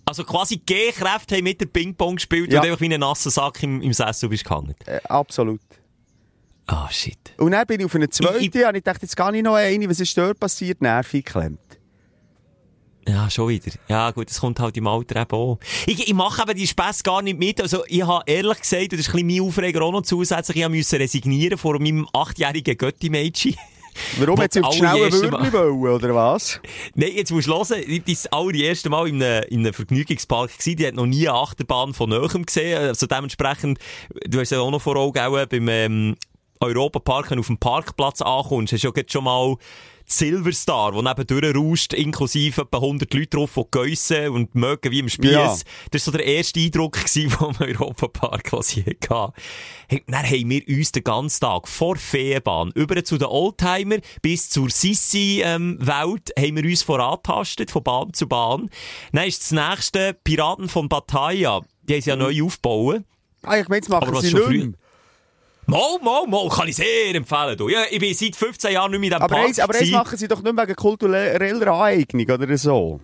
[0.06, 2.60] Also quasi G-Kräfte haben mit der Ping-Pong gespielt Ja.
[2.60, 4.74] und einfach wie ein nasser Sack im, im Sessel bist gehangen.
[4.86, 5.60] Äh, absolut.
[6.68, 7.18] Ah, shit.
[7.38, 9.42] Und dann bin ich auf eine zweite, Ich- ich- und ich dachte, jetzt gar nicht
[9.44, 10.80] noch eine, was ist dort passiert?
[10.80, 11.58] Nervig geklemmt.
[13.08, 13.70] Ja, schon wieder.
[13.88, 15.58] Ja, gut, das kommt halt im Alter eben auch.
[15.86, 17.60] Ich, ich mache eben die Spässe gar nicht mit.
[17.60, 20.68] Also, ich habe ehrlich gesagt, das ist ein bisschen mein Aufreger auch noch zusätzlich, ich
[20.68, 23.54] musste resignieren vor meinem achtjährigen Götti-Mädchen.
[24.18, 26.60] Warum sie auf die schnelle Würmli wollen, oder was?
[26.94, 30.52] Nein, jetzt musst du hören, ich war das allererste Mal in einem, in einem Vergnügungspark
[30.52, 33.78] gewesen, die hat noch nie eine Achterbahn von Nöchem gesehen, also dementsprechend,
[34.26, 36.16] du hast ja auch noch vor Augen, auch beim ähm,
[36.60, 39.56] Europapark, wenn du auf dem Parkplatz ankommst, hast du ja schon mal
[40.06, 45.08] Silverstar, die neben durchrauscht, inklusive etwa 100 Leute drauf, die geissen und mögen wie im
[45.08, 45.32] Spiess.
[45.32, 45.56] Ja.
[45.90, 49.32] Das war so der erste Eindruck gewesen vom Europapark, was ich hatte.
[49.88, 54.48] Hey, dann haben wir uns den ganzen Tag vor Feenbahn über zu den Oldtimer bis
[54.48, 58.70] zur Sissi-Welt haben wir uns vorantastet, von Bahn zu Bahn.
[59.12, 61.60] Dann ist das nächste Piraten von Bataille.
[61.82, 63.02] Die haben sie ja neu aufgebaut.
[63.42, 64.72] Ah, ich meine, jetzt machen Aber sie nicht mehr.
[65.66, 67.56] Mal, mal, mal, kann ich sehr empfehlen.
[67.56, 67.68] Du.
[67.68, 69.48] Ja, ich bin seit 15 Jahren nicht mehr in diesem Aber Park.
[69.48, 73.00] eins, aber eins machen sie doch nicht wegen kultureller Aneignung oder so.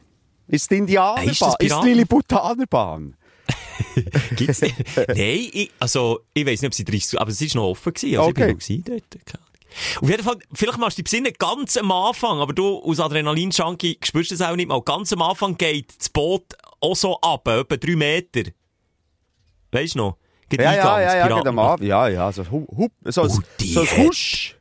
[0.47, 1.29] Ist die Indianerbahn?
[1.29, 3.17] Ist ist die Piraten- Lilliputanerbahn?
[4.37, 4.77] Gibt's nicht?
[5.09, 7.93] Nein, ich, also, ich weiss nicht, ob sie 30, aber es war noch offen.
[7.93, 8.19] Gewesen.
[8.19, 8.51] Also, Okay.
[8.59, 9.39] Ich bin noch gewesen dort.
[10.03, 13.99] Auf jeden Fall, vielleicht machst du die besinnen ganz am Anfang, aber du als Adrenalin-Junkie
[14.05, 14.83] spürst das auch nicht mal.
[14.83, 16.45] Ganz am Anfang geht das Boot
[16.81, 18.51] auch so ab, etwa drei Meter.
[19.73, 20.17] Weißt du noch?
[20.61, 21.87] Ja, ja, ja, ja, geht am Abend.
[21.87, 24.57] Ja, ja, so, hu, hu, so, Oh, so, ein Husch.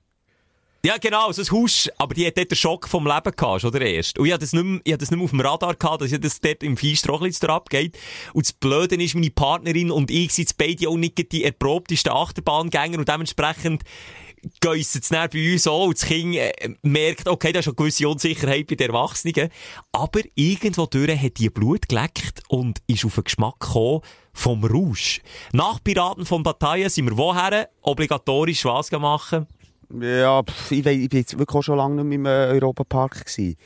[0.84, 1.90] Ja, genau, so ein Haus.
[2.00, 4.20] Aber die hat dort den Schock vom Leben gehabt, schon der erste.
[4.20, 6.02] Und ich hatte das nicht mehr, ich hatte das nicht mehr auf dem Radar gehabt,
[6.02, 8.00] dass ja das dort im Feinstrahl jetzt abgeht.
[8.34, 12.98] Und das Blöde ist, meine Partnerin und ich sind beide auch nicht die erprobtesten Achterbahngänger
[12.98, 13.84] und dementsprechend
[14.60, 15.86] geissen es dann bei uns auch.
[15.86, 16.52] Und das Kind äh,
[16.82, 19.50] merkt, okay, da ist schon eine gewisse Unsicherheit bei den Erwachsenen.
[19.92, 24.02] Aber irgendwo durch hat die Blut geleckt und ist auf den Geschmack gekommen
[24.34, 25.22] vom Rausch.
[25.54, 27.70] Nach Piraten von Bataille sind wir woher?
[27.82, 29.48] Obligatorisch was machen?
[30.00, 33.58] Ja, pff, ich, ich bin jetzt wirklich auch schon lange nicht mehr im Europapark gewesen.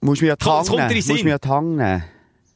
[0.00, 0.94] Musst mich an die es in nehmen.
[0.94, 2.04] Musst mich an die nehmen.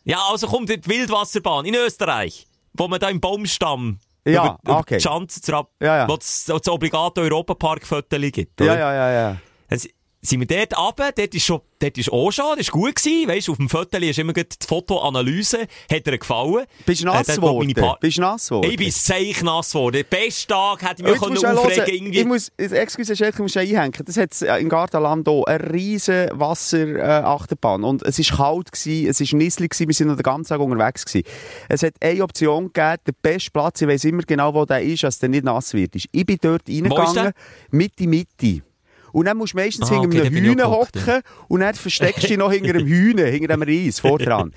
[0.04, 4.78] Ja, also kommt die Wildwasserbahn in Österreich, wo man da im Baumstamm Ja, über, über
[4.78, 4.96] okay.
[4.98, 6.08] die Schanze zu Ja, ja.
[6.08, 8.60] wo das, das obligate Europapark-Foto gibt.
[8.60, 8.78] Ja, oder?
[8.78, 9.36] ja, ja, ja.
[9.68, 12.72] Dann si- sind wir dort runter, dort ist, schon, dort ist auch schon, das ist
[12.72, 16.66] gut gewesen, weisst, auf dem Foto ist immer die Fotoanalyse, hat dir gefallen.
[16.84, 17.72] Bist du Äh, nass geworden?
[17.74, 18.70] Pa- Bist du nass geworden?
[18.70, 19.92] Ich bin seichnass geworden.
[19.96, 22.18] Der beste Tag hätte ich mich können auch aufregen irgendwie.
[22.20, 23.92] Ich muss, excuse, Schelke, ich muss einhängen.
[24.04, 27.84] Das hat im Gartenland hier eine riesen Wasserachterbahn.
[27.84, 30.60] Und es war kalt, gewesen, es war nisselig, gewesen, wir sind noch den ganzen Tag
[30.60, 31.04] unterwegs.
[31.04, 31.26] Gewesen.
[31.68, 35.02] Es hat eine Option gegeben, der beste Platz, ich weiss immer genau, wo der ist,
[35.04, 35.94] dass der nicht nass wird.
[35.94, 37.32] Ich bin dort reingegangen,
[37.70, 38.62] Mitte, Mitte.
[39.12, 42.28] Und dann musst du meistens Ah, hinter okay, einem Hühner hocken und dann versteckst du
[42.28, 44.52] dich noch hinter einem Hühner, hinter einem Reis, vordran.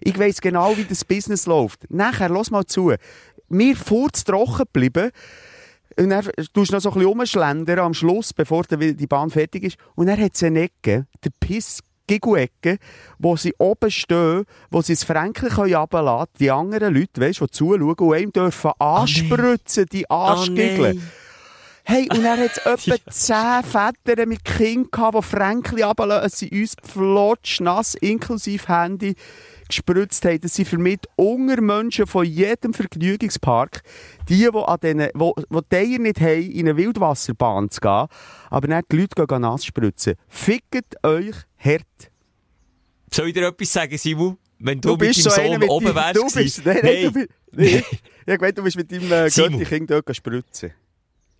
[0.00, 1.90] Ich weiss genau, wie das Business läuft.
[1.90, 2.92] Nachher, lass mal zu.
[3.48, 5.10] Mir trocken geblieben.
[5.96, 9.62] Und dann tust du noch so ein bisschen rumschlendern am Schluss, bevor die Bahn fertig
[9.64, 9.76] ist.
[9.94, 12.78] Und dann hat es eine Ecke, der Piss Gigu-Ecke,
[13.18, 17.50] wo sie oben stehen, wo sie das Fränkchen runterlassen können, die anderen Leute, weißt, die
[17.50, 20.96] zuschauen und einem dürfen anspritzen, die Arschgiggeln.
[20.96, 21.10] nein.
[21.86, 26.76] Hey, und dann hat etwa zehn Väter mit Kindern gehabt, die Fränkli runterlassen, sie uns
[26.82, 29.14] flotsch nass, inklusive Handy,
[29.68, 30.40] gespritzt haben.
[30.40, 33.82] Das sind für mich die Ungermenschen von jedem Vergnügungspark.
[34.28, 38.06] Die, die an denen, wo, wo die nicht haben, in eine Wildwasserbahn zu gehen,
[38.50, 40.14] aber nicht die Leute gehen nass spritzen.
[40.28, 42.10] Fickt euch hart.
[43.12, 44.38] Soll ich dir etwas sagen, Simon?
[44.58, 46.78] Wenn du, Du bist mit so deinem einer Sohn mit oben wärst du bist, nein,
[46.82, 47.84] nein, du bist, nee.
[48.26, 49.28] Ich gemeint, du bist mit deinem äh.
[49.28, 50.72] Götti-Kind dort spritzen.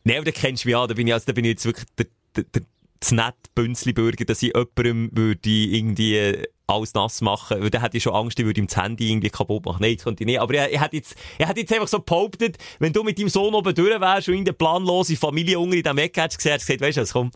[0.04, 1.64] Nein, aber da kennst du mich an, da bin ich, also, da bin ich jetzt
[1.64, 2.62] wirklich der, der, der,
[3.00, 8.02] das nette Bünzli-Bürger, dass ich jemandem würde irgendwie alles nass machen, weil dann hätte ich
[8.02, 9.78] schon Angst, ich würde ihm das Handy irgendwie kaputt machen.
[9.80, 10.40] Nein, das konnte ich nicht.
[10.40, 13.54] Aber ich hätte jetzt, ich hätte jetzt einfach so behauptet, wenn du mit deinem Sohn
[13.54, 16.68] oben durch wärst und in der planlose Familie unten in diesem Eck hättest gesehen, hättest
[16.68, 17.30] du gesagt, weißt du was, komm,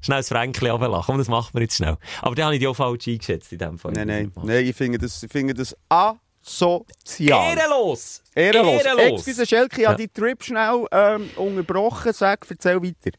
[0.00, 1.06] schnell das Fränkchen runterlachen.
[1.06, 1.96] Komm, das machen wir jetzt schnell.
[2.22, 3.92] Aber dann habe ich die auch falsch eingeschätzt in dem Fall.
[3.92, 5.76] Nein, nein, nein, ich finde das, ich finde das
[6.46, 7.56] asozial.
[7.56, 8.22] Ehrenlos!
[8.34, 8.82] Ehrenlos.
[8.84, 9.26] Ehrenlos!
[9.26, 9.90] Excuse, Schelke, ich Ja.
[9.90, 12.12] habe die Trip schnell ähm, unterbrochen.
[12.12, 13.16] Sag, erzähl weiter.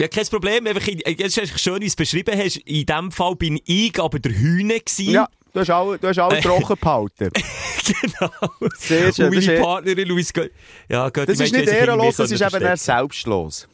[0.00, 0.66] Ja, kein Problem.
[0.66, 2.56] Einfach, in- jetzt ist schön, wie du es beschrieben hast.
[2.58, 5.10] In dem Fall bin ich aber der Hühne gewesen.
[5.12, 7.30] Ja, du hast alle, du hast alle trocken behalten.
[8.02, 8.30] genau.
[8.76, 10.48] Sehr schön, Und meine eh- Partnerin Luis Gö
[10.88, 13.66] Ja, Götti Das ist nicht ehrenlos, das ist eben eher selbstlos.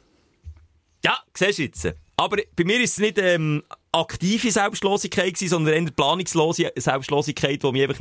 [1.04, 1.92] Ja, siehst du jetzt.
[2.16, 7.72] Aber bei mir ist es nicht ähm, aktive Selbstlosigkeit gewesen, sondern eher planungslose Selbstlosigkeit, die
[7.72, 7.98] mich einfach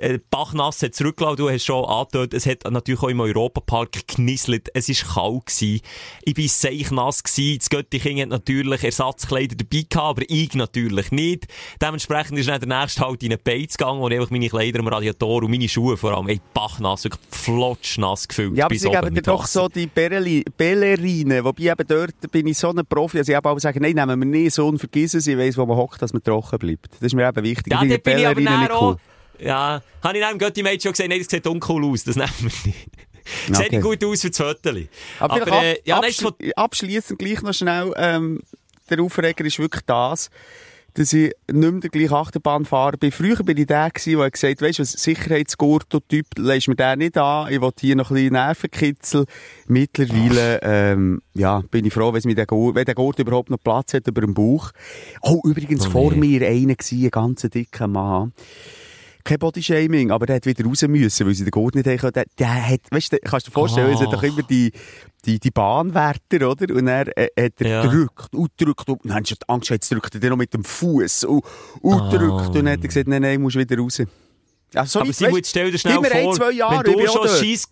[0.00, 1.36] äh, Bachnass hat zurückgelassen.
[1.36, 4.68] Du hast schon angedeutet, es hat natürlich auch im Europapark genisselt.
[4.74, 5.46] Es war kalt.
[5.46, 5.80] Gewesen.
[6.22, 7.22] Ich war seichnass.
[7.22, 7.58] gewesen.
[7.58, 11.46] Das Göttiching hat natürlich Ersatzkleider dabei gehabt, aber ich natürlich nicht.
[11.80, 14.80] Dementsprechend ist dann der nächste halt in eine Beiz gegangen, wo ich einfach meine Kleider
[14.80, 18.56] am Radiator und meine Schuhe vor allem, ey, Bachnass, wirklich flotschnass gefüllt.
[18.56, 19.62] Ja, aber bis sie geben dir doch Wasser.
[19.62, 23.46] so die Belleri- Bellerine, wobei eben dort bin ich so ein Profi, dass ich eben
[23.46, 26.12] auch sage, nein, nehmen wir nicht so und vergessen ich weiss, wo man hockt, dass
[26.12, 26.88] man trocken bleibt.
[26.92, 27.72] Das ist mir eben wichtig.
[27.72, 28.76] Ja, ich bin ich aber Bellerine cool.
[28.76, 28.96] auch.
[29.42, 32.30] Ja, habe ich dann im Götti-Mate schon gesagt, nein, das sieht dunkel aus, das nehmen
[32.38, 32.88] wir nicht.
[33.46, 33.76] Sieht Okay.
[33.76, 34.70] nicht gut aus für das Foto.
[35.20, 38.40] Aber, Aber, äh, ja, nein, abschli abschliessend gleich noch schnell, ähm,
[38.88, 40.30] der Aufreger ist wirklich das,
[40.94, 42.96] dass ich nicht mehr der gleiche Achterbahn fahre.
[42.98, 46.98] Bei früher bin ich der gewesen, der gesagt weißt du, was Sicherheitsgurto-Typ, lässt mir den
[46.98, 49.24] nicht an, ich will hier noch ein bisschen Nervenkitzel.
[49.68, 53.58] Mittlerweile, ähm, ja, bin ich froh, wenn, mir der Gurt, wenn der Gurt überhaupt noch
[53.62, 54.72] Platz hat über dem Bauch.
[55.22, 56.38] Oh, übrigens, Oh, vor nee.
[56.38, 58.32] mir einer gewesen, ein ganz dicker Mann.
[59.24, 62.12] Kein Bodyshaming, aber der hat wieder raus müssen, weil sie den Gurt nicht haben können.
[62.12, 64.22] Der, der hat, weißt du, kannst du dir vorstellen, es hat doch Ach.
[64.22, 64.72] immer die,
[65.24, 66.74] die, die Bahnwärter, oder?
[66.74, 67.82] Und er äh, hat er Ja.
[67.82, 70.64] gedrückt und drückt und dann hast du Angst, jetzt drückt er den noch mit dem
[70.64, 71.44] Fuß und,
[71.82, 72.08] und Ah.
[72.10, 72.48] drückt.
[72.48, 74.00] Und dann hat er gesagt, nein, nein, musst wieder raus.
[74.74, 77.10] Also, so aber weisst- jetzt stell dir schnell vor, ein, zwei Jahre, wenn du ich
[77.10, 77.68] schon scheiss,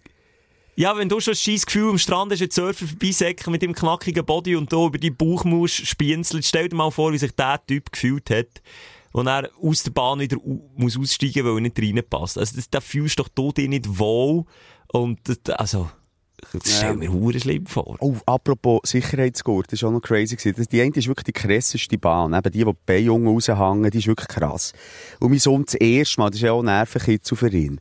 [0.77, 3.73] ja, wenn du schon ein scheiß Gefühl am Strand hast, ein Surfer vorbeisäcken mit dem
[3.75, 7.61] knackigen Body und du über die Bauchmaus spienzeln, stell dir mal vor, wie sich der
[7.67, 8.47] Typ gefühlt hat.
[9.13, 10.37] Und er aus der Bahn wieder
[10.77, 12.39] muss aussteigen, weil er nicht reinpasst.
[12.39, 14.45] Also, das, da fühlst doch du dich nicht wohl.
[14.93, 15.91] Und, das, also,
[16.53, 17.97] das stell mir hure schlimm vor.
[18.01, 20.37] Oh, apropos Sicherheitsgurt, das war auch noch crazy.
[20.37, 20.55] gewesen.
[20.57, 22.33] Das- Die eine ist wirklich die krasseste Bahn.
[22.33, 24.73] Eben die, die die Beijungen raushängen, die ist wirklich krass.
[25.19, 27.81] Und mein Sohn das erste Mal, das ist ja auch Nervenkitzel für ihn.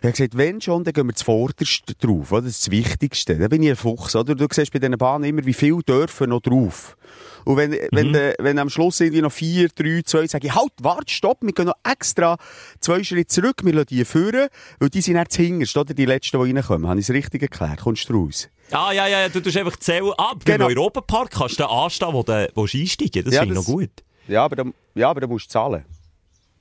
[0.00, 2.42] Er hat gesagt, wenn schon, dann gehen wir zuvorderst drauf, oder?
[2.42, 3.36] Das ist das Wichtigste.
[3.36, 4.34] Da bin ich ein Fuchs, oder?
[4.36, 6.96] Du siehst bei diesen Bahnen immer, wie viel dürfen noch drauf.
[7.44, 10.72] Und wenn, wenn, äh, wenn am Schluss irgendwie noch vier, drei, zwei, sage ich, halt,
[10.80, 12.36] warte, stopp, wir gehen noch extra
[12.80, 14.48] zwei Schritte zurück, wir lassen die führen,
[14.78, 15.94] weil die sind dann hinterst, oder?
[15.94, 16.88] Die letzten, die reinkommen.
[16.88, 17.80] Habe ich es richtig erklärt?
[17.80, 18.48] Kommst du raus?
[18.70, 20.12] Ah, ja, ja, ja, du tust einfach zählen.
[20.18, 20.66] Ah, Genau.
[20.66, 23.66] beim Europapark kannst du da anstehen, wo du wo einsteigen Das Ja, finde ich noch
[23.66, 23.90] gut.
[24.26, 25.84] Ja, aber dann, ja, aber dann musst du zahlen.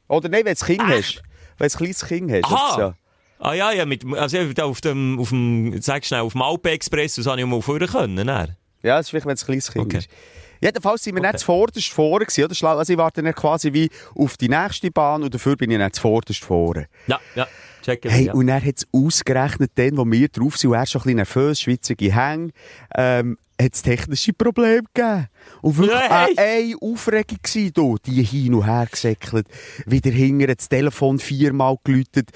[0.07, 1.21] Oder nein, wenn du ein Kind hast.
[1.57, 2.45] Wenn du ein kleines Kind hast.
[2.45, 2.79] Aha.
[2.79, 2.95] Ja.
[3.39, 7.15] Ah ja, ja, mit, also da auf dem, auf dem, sag schnell, auf dem Alpe-Express,
[7.15, 8.55] das habe ich mal vorher können, ne?
[8.81, 9.97] ja, das ist vielleicht, wenn es ein kleines Kind Okay.
[9.99, 10.09] ist.
[10.61, 11.31] Jedenfalls sind wir Okay.
[11.31, 12.55] nicht zuvorderst vorne gewesen, oder?
[12.55, 15.77] Schlau- Also ich warte dann quasi wie auf die nächste Bahn und dafür bin ich
[15.77, 16.87] nicht zuvorderst vorne.
[17.07, 17.47] Ja, ja,
[17.83, 18.33] checken Hey, ja.
[18.33, 21.15] und er hat es ausgerechnet, dann, wo wir drauf sind, und er schon ein bisschen
[21.17, 22.49] nervös, schwitzige Hänge,
[22.95, 25.27] ähm, hat es technische Probleme gegeben.
[25.61, 26.29] Und wirklich Nein.
[26.37, 29.47] äh, eine Aufregung gewesen, du, die hin und her gesäckelt,
[29.85, 32.29] wieder hinter das Telefon viermal geläutet.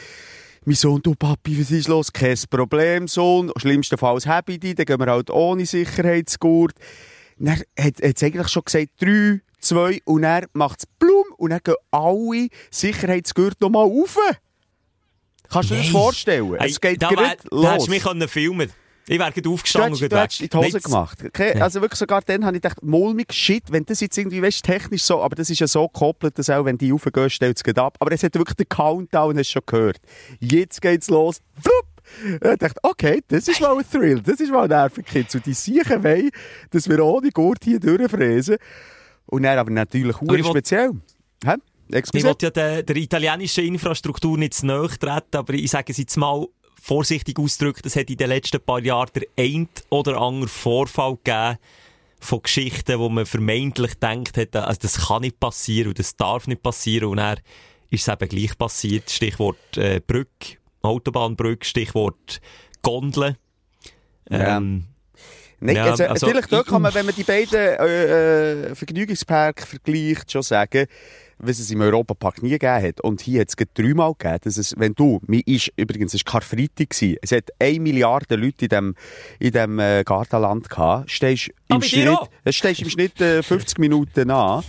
[0.65, 2.13] Mein Sohn, du Papi, was ist los?
[2.13, 3.51] Kein Problem, Sohn.
[3.57, 6.73] Schlimmstenfalls habe ich dich, dann gehen wir halt ohne Sicherheitsgurt.
[7.45, 11.59] Dann hat es eigentlich schon gesagt, drei, zwei, und er macht es blum, und dann
[11.63, 14.17] gehen alle Sicherheitsgurte nochmal rauf.
[15.49, 16.55] Kannst du dir das vorstellen?
[16.57, 17.63] Hey, es geht da, wär- los.
[17.63, 18.71] da hättest du mich können filmen
[19.07, 21.17] Ich wäre gerade aufgestanden und du hast in die Hose Nein, gemacht.
[21.25, 21.59] Okay?
[21.59, 25.03] Also wirklich sogar dann habe ich gedacht, mulmig, shit, wenn das jetzt irgendwie, weißt, technisch
[25.03, 27.97] so, aber das ist ja so gekoppelt, dass auch wenn die raufgehen, stellt es ab.
[27.99, 29.99] Aber es hat wirklich den Countdown, hast du schon gehört.
[30.39, 31.41] Jetzt geht's los.
[31.61, 31.90] Flupp!
[32.33, 35.41] Ich dachte, okay, das ist mal ein Thrill, das ist mal ein Nervenkitzel.
[35.41, 36.29] Die sicher wollen,
[36.69, 38.57] dass wir ohne Gurt hier durchfräsen.
[39.25, 40.91] Und dann aber natürlich will- speziell.
[41.43, 41.55] Hä?
[41.93, 45.97] Ich will ja der, der italienischen Infrastruktur nicht zu nahe treten, aber ich sage es
[45.97, 46.45] jetzt mal
[46.81, 51.57] vorsichtig ausgedrückt, es hat in den letzten paar Jahren der ein oder andere Vorfall gegeben
[52.19, 56.47] von Geschichten, wo man vermeintlich denkt hat, also das kann nicht passieren und das darf
[56.47, 57.39] nicht passieren und dann
[57.89, 59.09] ist es eben gleich passiert.
[59.09, 62.41] Stichwort äh, Brücke, Autobahnbrücke, Stichwort
[62.81, 63.37] Gondel.
[64.29, 64.57] Ja.
[64.57, 64.85] Ähm,
[65.63, 69.65] Nein, Ja, also, also, natürlich, dort kann man, wenn man die beiden äh, äh, Vergnügungsparks
[69.65, 70.87] vergleicht, schon sagen,
[71.37, 73.01] was es im Europapark nie gegeben hat.
[73.01, 76.33] Und hier hat es dreimal gegeben, dass es, wenn du, mir ist, übrigens, es war
[76.33, 78.95] Karfreitag, gewesen, es hat eine Milliarde Leute in dem,
[79.39, 83.43] in dem äh, Gartenland gehabt, stehst Ah, im dir Schnitt, es stehst im Schnitt äh,
[83.43, 84.63] 50 Minuten an.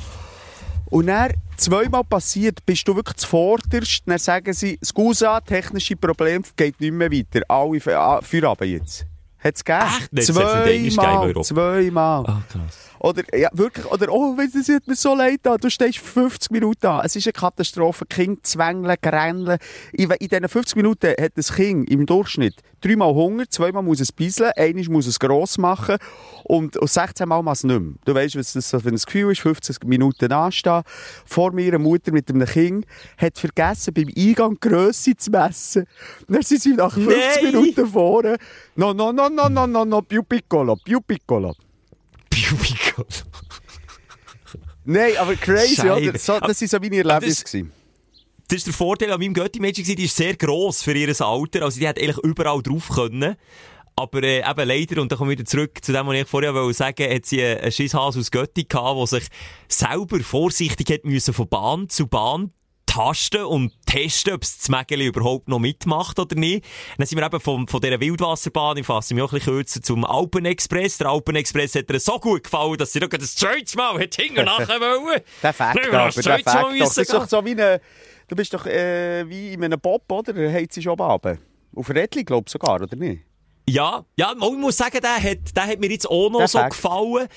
[0.92, 6.78] Und dann, zweimal passiert, bist du wirklich zuvorderst, dann sagen sie, Scusa, technische Probleme, geht
[6.82, 7.40] nicht mehr weiter.
[7.48, 9.06] Alle für, ah, für jetzt.
[9.38, 10.14] Hat es gegeben?
[10.14, 10.92] Echt?
[10.94, 12.24] Zweimal, zweimal.
[12.26, 12.90] ah, krass.
[13.02, 16.86] Oder, ja, wirklich, oder, oh, das hat mir so leid an, du stehst 50 Minuten
[16.86, 17.04] an.
[17.04, 18.06] Es ist eine Katastrophe.
[18.06, 19.58] Kind zwängeln, gräneln.
[19.92, 24.12] In, in diesen 50 Minuten hat das Kind im Durchschnitt dreimal Hunger, zweimal muss es
[24.12, 25.96] bisseln, einmal muss es gross machen
[26.44, 27.94] und, und 16 Mal muss es nicht mehr.
[28.04, 30.82] Du weißt, was das für ein Gefühl ist, 50 Minuten anstehen.
[31.24, 32.86] Vor mir eine Mutter mit einem Kind
[33.16, 35.86] hat vergessen, beim Eingang die Grösse zu messen.
[36.28, 37.44] Dann sind sie nach 50 Nein!
[37.44, 38.36] Minuten vorne.
[38.76, 41.54] No, no, no, no, no, no, no, più piccolo, più piccolo.
[42.32, 43.04] Piu-Pico.
[44.84, 46.10] Nein, aber crazy, Scheibe.
[46.10, 46.18] oder?
[46.18, 47.42] So, das waren so meine Erlebnisse.
[47.42, 47.66] das-.
[48.48, 51.62] Das ist der Vorteil an meinem gewesen, die ist sehr gross für ihr Alter.
[51.62, 53.36] Also die hat eigentlich überall drauf können.
[53.94, 56.54] Aber äh, eben leider, und dann komme ich wieder zurück zu dem, was ich vorher
[56.54, 59.28] wollte sagen, hat sie einen Schisshas aus Götti gehabt, der sich
[59.68, 62.52] selber vorsichtig hat müssen von Bahn zu Bahn
[62.92, 66.64] tasten und testen, ob das Mägeli überhaupt noch mitmacht oder nicht.
[66.98, 69.82] Dann sind wir eben von, von dieser Wildwasserbahn, ich fasse mich auch ein bisschen kürzer,
[69.82, 70.98] zum Alpenexpress.
[70.98, 74.44] Der Alpenexpress hat ihr so gut gefallen, dass sie noch das zweites Mal hat hinten
[74.44, 75.20] nachher wollen.
[75.42, 76.78] Der Fakt aber, der zweite Fakt doch.
[76.78, 77.80] Das ist doch so wie eine,
[78.28, 80.32] du bist doch äh, wie in einem Bob, oder?
[80.32, 81.38] Da heizt sie schon oben.
[81.74, 83.22] Auf Rädli, glaube ich sogar, oder nicht?
[83.68, 86.58] Ja, ja, ich muss sagen, der hat, der hat mir jetzt auch noch Der so
[86.58, 86.74] Fakt.
[86.74, 87.28] gefallen.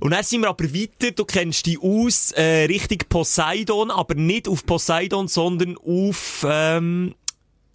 [0.00, 4.48] Und dann sind wir aber weiter, du kennst die aus, äh, Richtung Poseidon, aber nicht
[4.48, 7.14] auf Poseidon, sondern auf, ähm,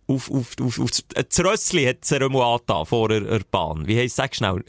[0.07, 3.87] auf, auf, auf, auf das Rössli hat es angetan vor der, der Bahn.
[3.87, 4.63] Wie heisst sag schnell?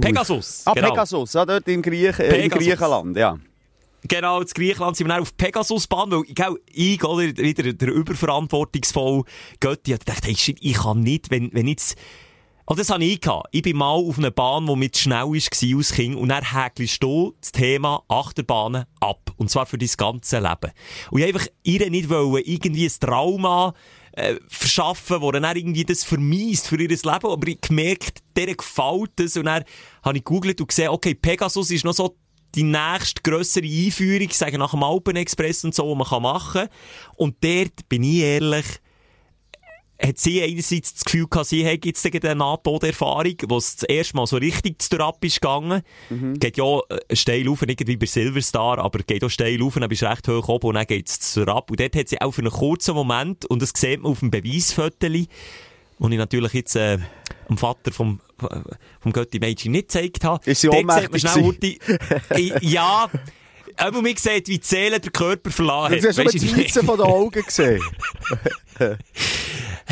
[0.00, 0.62] Pegasus.
[0.66, 0.90] Ah, genau.
[0.90, 2.50] Pegasus, ja, dort im, Griech, äh, im.
[2.50, 3.38] Griechenland, ja.
[4.06, 9.24] Genau, in Griechenland sind wir auf Pegasusbahn, weil ich, gell, ich oder, wieder der überverantwortungsvoll
[9.60, 11.96] Götti, ich dachte, hey, ich kann nicht, wenn, wenn jetzt,
[12.66, 13.48] oh, das habe ich gehabt.
[13.52, 17.02] Ich bin mal auf einer Bahn, die mit schnell war als Kind, und dann häkelst
[17.02, 19.32] du das Thema Achterbahnen ab.
[19.36, 20.72] Und zwar für dein ganze Leben.
[21.10, 23.74] Und ich einfach ihr nicht wollen, irgendwie ein Trauma,
[24.12, 27.04] äh, verschaffen, wo dann irgendwie das vermisst für ihr Leben.
[27.04, 29.36] Aber ich gemerkt, der gefällt das.
[29.36, 29.64] Und dann
[30.02, 32.16] habe ich gegoogelt und gesehen, okay, Pegasus ist noch so
[32.54, 36.68] die nächste grössere Einführung, sagen nach dem Alpenexpress und so, die man machen kann.
[37.16, 38.64] Und dort, bin ich ehrlich,
[40.04, 43.88] hat sie einerseits das Gefühl gehabt, sie hat jetzt gegen eine Nahtoderfahrung, wo es das
[43.88, 45.82] erste Mal so richtig zu ab ist gegangen.
[46.38, 49.88] Geht ja äh, steil auf, nicht wie bei Silverstar, aber geht auch steil auf dann
[49.88, 51.70] bist du recht hoch oben und dann geht es zu ab.
[51.70, 54.30] Und dort hat sie auch für einen kurzen Moment, und das sieht man auf dem
[54.30, 55.06] Beweisfoto,
[56.00, 56.98] und ich natürlich jetzt äh,
[57.48, 58.20] dem Vater vom,
[59.00, 60.50] vom Götti Mädchen nicht gezeigt habe.
[60.50, 61.78] Ist sie ohnmächtig schnell Hurti-
[62.36, 63.08] I- Ja,
[63.76, 66.96] aber man sieht, wie die Seele den Körper verlassen Du hast schon die Spitze von
[66.98, 67.80] den Augen gesehen.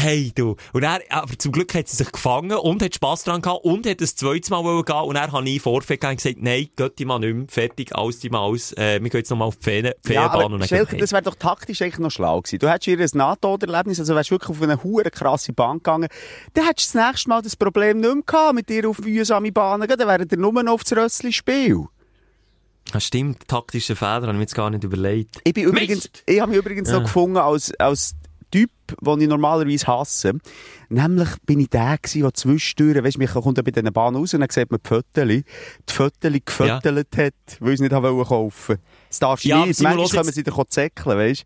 [0.02, 0.56] Hey, du.
[0.72, 3.86] Und er, aber zum Glück hat sie sich gefangen und hat Spass dran gehabt und
[3.86, 4.96] hat das zweites Mal wollen gehen.
[4.96, 8.18] Und er ich Vorfeld gegeben und gesagt, nein, geht die mal nicht mehr, fertig, alles
[8.18, 8.72] die mal aus.
[8.72, 11.12] Äh, wir gehen jetzt nochmal auf die Fähne- Ja, und dann Schelke, gehen wir das
[11.12, 12.58] wäre doch taktisch eigentlich noch schlau gewesen.
[12.58, 16.08] Du hättest ihr ein NATO-Erlebnis, also wärst wirklich auf eine hure krasse Bahn gegangen.
[16.54, 19.52] Dann hättest du das nächste Mal das Problem nicht mehr gehabt, mit dir auf mühsame
[19.52, 19.86] Bahnen.
[19.86, 21.84] Dann wären ihr nur noch auf das Rössli-Spiel.
[22.92, 25.36] Ja, stimmt, taktische Fehler, habe ich mir jetzt gar nicht überlegt.
[25.44, 26.22] Ich bin übrigens, Mist!
[26.26, 26.96] ich habe mich übrigens Ja.
[26.96, 28.14] noch gefunden als, als
[28.52, 30.34] Typ, den ich normalerweise hasse.
[30.88, 34.34] Nämlich bin ich der gewesen, der zwischendurch, weisst, mich kommt ja bei diesen Bahn raus
[34.34, 35.44] und dann sieht man die Föteli,
[35.88, 38.76] die Föteli gefötelt hat, weil sie nicht haben wollen kaufen.
[39.08, 39.80] Das darfst du Ja, nicht.
[39.80, 41.44] Manchmal können sie dir zäckeln, weisst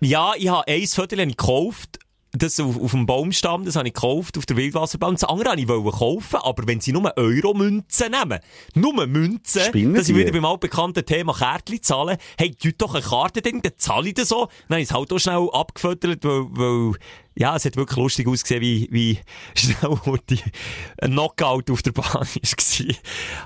[0.00, 2.00] Ja, ich habe ein Viertel gekauft.
[2.32, 5.14] Das auf, auf dem Baumstamm, das habe ich gekauft, auf der Wildwasserbahn.
[5.14, 8.38] Das andere wollte ich wollen kaufen, aber wenn sie nur Euro-Münzen nehmen,
[8.74, 13.02] nur Münzen, Spinnen dass ich wieder beim altbekannten Thema Kärtchen zahlen, hey, tut doch eine
[13.02, 14.48] Karte dann zahle ich das so.
[14.68, 16.92] Dann habe ich es halt auch schnell abgefüttert, weil, weil,
[17.40, 19.18] ja, es hat wirklich lustig ausgesehen, wie, wie
[19.56, 19.98] schnell
[20.28, 20.38] die
[21.00, 22.26] ein Knockout auf der Bahn war.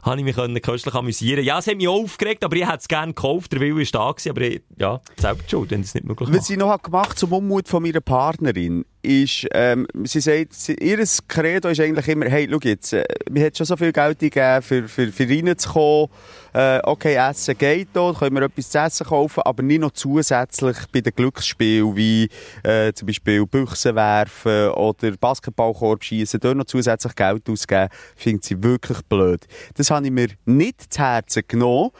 [0.02, 1.44] habe ich mich können köstlich amüsieren.
[1.44, 3.84] Ja, es hat mich auch aufgeregt, aber ich hätte es gerne gekauft, der Wille war
[3.84, 6.50] da gewesen, aber ich, ja, selbst schuld, wenn es nicht möglich Was war.
[6.50, 11.68] ich noch habe gemacht zum Unmut von meiner Partnerin, ist, ähm, sie sagt, ihr Credo
[11.68, 14.88] ist eigentlich immer, hey, schau jetzt, äh, mir hat schon so viel Geld gegeben, für,
[14.88, 16.08] für, für reinzukommen,
[16.54, 20.76] äh, okay, Essen geht da, können wir etwas zu essen kaufen, aber nicht noch zusätzlich
[20.92, 22.28] bei den Glücksspielen, wie
[22.62, 28.62] äh, zum Beispiel Büchsen werfen oder Basketballkorb schießen, dort noch zusätzlich Geld ausgeben, findet sie
[28.62, 29.44] wirklich blöd.
[29.74, 31.90] Das habe ich mir nicht zu Herzen genommen.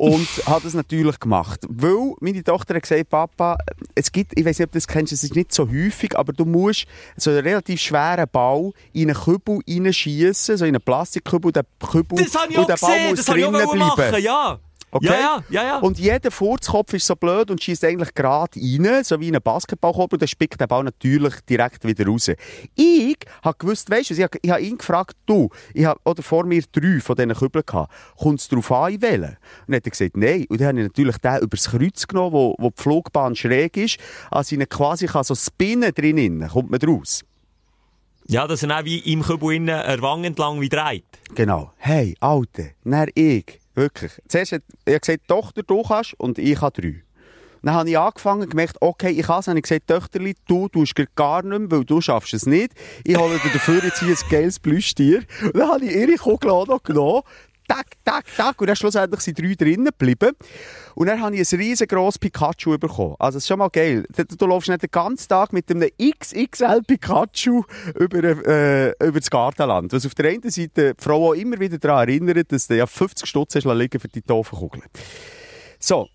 [0.00, 1.60] Und hat es natürlich gemacht.
[1.68, 3.58] Weil meine Tochter hat gesagt, Papa,
[3.94, 6.32] es gibt, ich weiß nicht, ob du das kennst, es ist nicht so häufig, aber
[6.32, 6.86] du musst
[7.16, 12.16] so einen relativ schweren Ball in einen Kübel reinschießen, so in einen Plastikkübel, der Kübel,
[12.16, 13.78] Das und der Ball gesehen, muss drinnen bleiben.
[13.78, 14.58] machen, ja.
[14.92, 15.06] Okay?
[15.06, 15.78] Ja, ja, ja, ja.
[15.78, 20.12] Und jeder Furzkopf ist so blöd und schießt eigentlich gerade rein, so wie ein Basketballkorb,
[20.12, 22.30] und dann spickt der Ball natürlich direkt wieder raus.
[22.74, 26.44] Ich habe gewusst, weißt du, ich habe, habe ihn gefragt, du, ich habe, oder vor
[26.44, 29.22] mir drei von diesen Kübeln gehabt, kommt es darauf an, welchen?
[29.22, 29.38] Und
[29.68, 30.46] dann hat er gesagt, nein.
[30.48, 33.98] Und dann habe ich natürlich den übers Kreuz genommen, wo, wo die Flugbahn schräg ist,
[34.30, 37.24] also ich ihn quasi kann so spinnen drinnen, kommt man draus.
[38.26, 41.04] Ja, dass er dann wie im Kübel innen Wange entlang wie dreht.
[41.34, 41.72] Genau.
[41.78, 43.60] Hey, Alte, dann ich.
[43.80, 44.12] Wirklich.
[44.28, 47.02] Zuerst hat er gesagt, Tochter, du kannst und ich habe drei.
[47.62, 49.46] Dann habe ich angefangen und gemerkt, okay, ich kann es.
[49.46, 52.72] Dann habe ich gesagt, Töchterli, du tust gar nicht mehr, weil du schaffst es nicht.
[53.04, 55.22] Ich hole dir dafür jetzt hier ein geiles Plüschtier.
[55.42, 57.22] Und dann habe ich ihre Kugel auch noch genommen.
[57.70, 58.60] Tack, tack, tack.
[58.60, 60.32] Und dann schlussendlich sind drei drinnen geblieben.
[60.96, 63.14] Und dann habe ich ein riesengroßes Pikachu bekommen.
[63.20, 64.04] Also, das ist schon mal geil.
[64.16, 67.62] Du, du läufst nicht den ganzen Tag mit einem XXL Pikachu
[67.96, 69.92] über, äh, über das Gartenland.
[69.92, 72.86] Was auf der einen Seite die Frau auch immer wieder daran erinnert, dass du ja
[72.86, 74.82] 50 Stutz hast liegen für die doofen Kugeln.
[75.78, 76.08] So.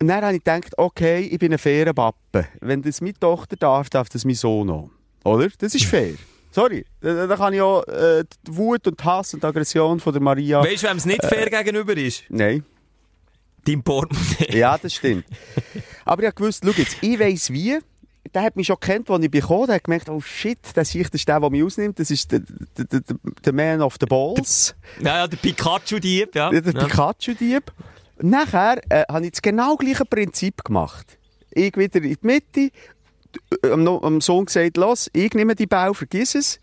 [0.00, 2.46] Und dann habe ich gedacht, okay, ich bin ein fairer Pappe.
[2.60, 4.90] Wenn das meine Tochter darf, darf das mein Sohn auch.
[5.24, 5.48] Oder?
[5.58, 6.14] Das ist fair.
[6.52, 6.84] Sorry.
[7.00, 10.62] Da, da kann ich auch äh, die Wut und Hass und Aggression von der Maria...
[10.62, 12.24] Weißt du, wem es nicht fair gegenüber ist?
[12.28, 12.64] Nein.
[13.64, 14.58] Dein Portemonnaie.
[14.58, 15.24] Ja, das stimmt.
[16.04, 17.78] Aber ich gewusst, schau jetzt, ich weiss wie.
[18.34, 21.28] Der hat mich schon gekannt, als ich bekommen Der hat gemerkt, oh shit, das ist
[21.28, 21.98] der, der mich ausnimmt.
[21.98, 24.74] Das ist der, der, der, der Man of the Balls.
[25.00, 26.50] Ja, ja, der Pikachu-Dieb, ja.
[26.50, 26.84] Der, der ja.
[26.84, 27.72] Pikachu-Dieb.
[28.20, 31.18] Nachher äh, habe ich das genau gleiche Prinzip gemacht.
[31.50, 32.70] Ich wieder in die Mitte,
[33.62, 36.60] am, am Sohn gesagt, los, ich nehme die Bau, vergiss es.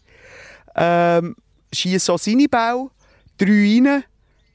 [0.76, 1.36] Ähm,
[1.74, 2.92] schieße so seine Bau,
[3.38, 4.04] drei rein,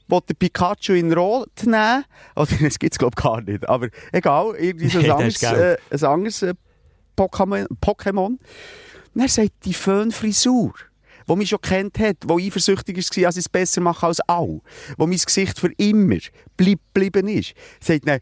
[0.07, 2.05] will der Pikachu in Rot nehmen.
[2.35, 3.67] Oder, das gibt es, glaube ich, gar nicht.
[3.67, 6.53] Aber egal, irgendwie so ein anderes, äh, ein anderes äh,
[7.17, 7.67] Pokémon.
[7.81, 8.37] Pokémon.
[9.13, 10.73] Und er sagt, die Föhnfrisur,
[11.27, 14.61] die mich schon kennt hat, die eifersüchtig war, dass ich es besser mache als alle,
[14.97, 16.17] wo mein Gesicht für immer
[16.57, 18.19] bleib, geblieben ist, sagt er,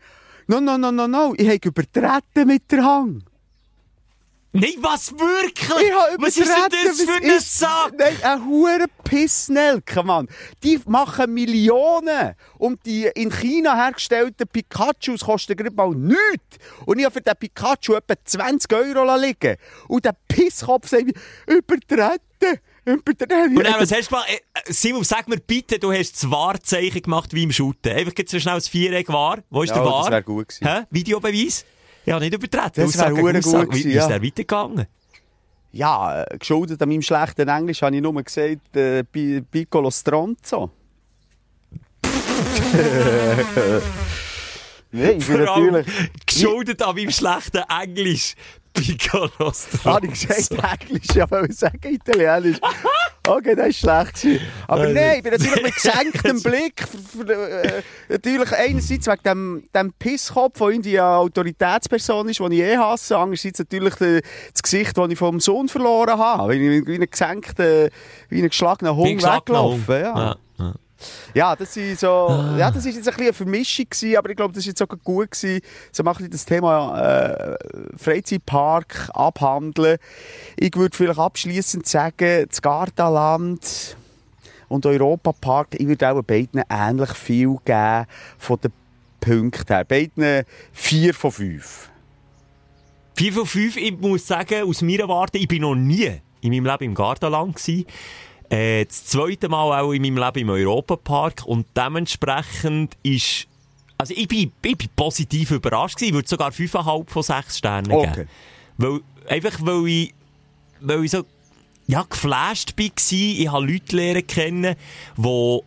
[0.48, 3.24] no, no, no, no, no, ich habe übertreten mit der Hang.
[4.56, 5.92] Nein, was wirklich?
[6.20, 7.94] Was ist denn das für ein Sack?
[7.98, 10.28] Nein, ein hure Pissnelke, Mann.
[10.62, 12.36] Die machen Millionen.
[12.60, 16.58] Und die in China hergestellten Pikachus kosten gerade mal nichts.
[16.86, 19.58] Und ich habe für den Pikachu etwa 20 Euro liegen.
[19.88, 21.14] Und der Pisskopf sagt mir,
[21.48, 22.60] übertreten.
[22.86, 23.58] Übertreten.
[23.58, 24.28] Und dann, was hast du gemacht?
[24.30, 27.92] Äh, Simon, sag mir bitte, du hast das Wahrzeichen gemacht wie im Shooten.
[27.92, 29.40] Einfach jetzt so schnell das Viereck wahr.
[29.50, 30.12] Wo ist Ja, der das Wahr?
[30.12, 30.68] wär gut gewesen.
[30.68, 30.84] Hä?
[30.92, 31.66] Videobeweis?
[32.06, 32.72] Ja, nicht übertreten.
[32.84, 33.66] Das Aussage wär gegen hure Aussage.
[33.68, 34.08] gut Wie, gewesen, wie ist ja.
[34.10, 34.86] der weitergegangen?
[35.72, 40.70] Ja, äh, geschuldet an meinem schlechten Englisch habe ich nur gesagt, äh, Pi- Piccolo Stronzo.
[44.92, 45.88] Nein, ich bin natürlich...
[46.26, 48.36] geschuldet an meinem schlechten Englisch.
[48.74, 49.30] Piccolo
[49.86, 52.58] Habe ich gesagt, Englisch, ja, weil ich sagen Italienisch.
[53.26, 54.42] Okay, das war schlecht.
[54.68, 56.84] Aber Äh, nein, ich bin natürlich mit gesenktem Blick.
[57.30, 62.78] Äh, natürlich einerseits wegen dem, dem Pisskopf, der irgendwie eine Autoritätsperson ist, den ich eh
[62.78, 63.18] hasse.
[63.18, 66.54] Andererseits natürlich das Gesicht, das ich vom Sohn verloren habe.
[66.54, 67.88] Wie, ein gesenkter,
[68.28, 69.24] wie ein geschlagener Hund.
[69.24, 70.02] weggelaufen.
[70.02, 70.16] Ja.
[70.18, 70.74] Ja, ja.
[71.34, 72.28] Ja, das ist so,
[72.58, 74.82] ja, das ist jetzt ein bisschen eine Vermischung gewesen, aber ich glaube, das ist jetzt
[74.82, 77.58] auch gut gewesen, so ein bisschen das Thema äh,
[77.98, 79.98] Freizeitpark abhandeln.
[80.58, 83.98] Ich würde vielleicht abschließend sagen, das Gardaland
[84.68, 88.06] und Europapark, ich würde auch beiden ähnlich viel geben
[88.38, 88.72] von den
[89.20, 89.86] Punkten her.
[89.86, 91.90] Beiden vier von fünf.
[93.16, 96.66] 4 von 5, ich muss sagen, aus meiner Warte, ich bin noch nie in meinem
[96.66, 97.86] Leben im Gartenland gewesen.
[98.54, 103.48] Äh, das zweite Mal auch in meinem Leben im Europapark und dementsprechend ist,
[103.98, 107.92] also ich bin, ich bin positiv überrascht gewesen, ich würde sogar 5,5 von 6 Sternen
[107.92, 108.12] Okay.
[108.14, 108.30] geben.
[108.78, 110.14] Weil, einfach weil ich,
[110.82, 111.24] weil ich so,
[111.88, 112.86] ja, geflasht war.
[113.12, 114.76] Ich habe Leute lernen kennen,
[115.18, 115.60] die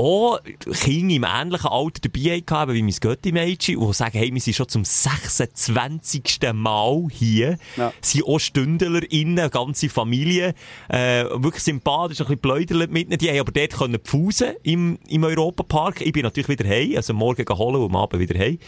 [0.00, 0.40] auch
[0.82, 4.68] Kinder im ähnlichen Alter dabei hatten, wie mein Götti-Mädchen, die sagen, hey, wir sind schon
[4.68, 6.40] zum 26.
[6.54, 7.58] Mal hier.
[7.76, 7.92] Ja.
[8.00, 10.54] sind auch StündlerInnen, ganze Familie,
[10.88, 13.18] äh, wirklich sympathisch, ein bisschen pläuderlet mit ihnen.
[13.18, 16.00] Die haben aber dort können pfusen im, im Europapark.
[16.00, 18.58] Ich bin natürlich wieder heim, also morgen holen und am Abend wieder heim.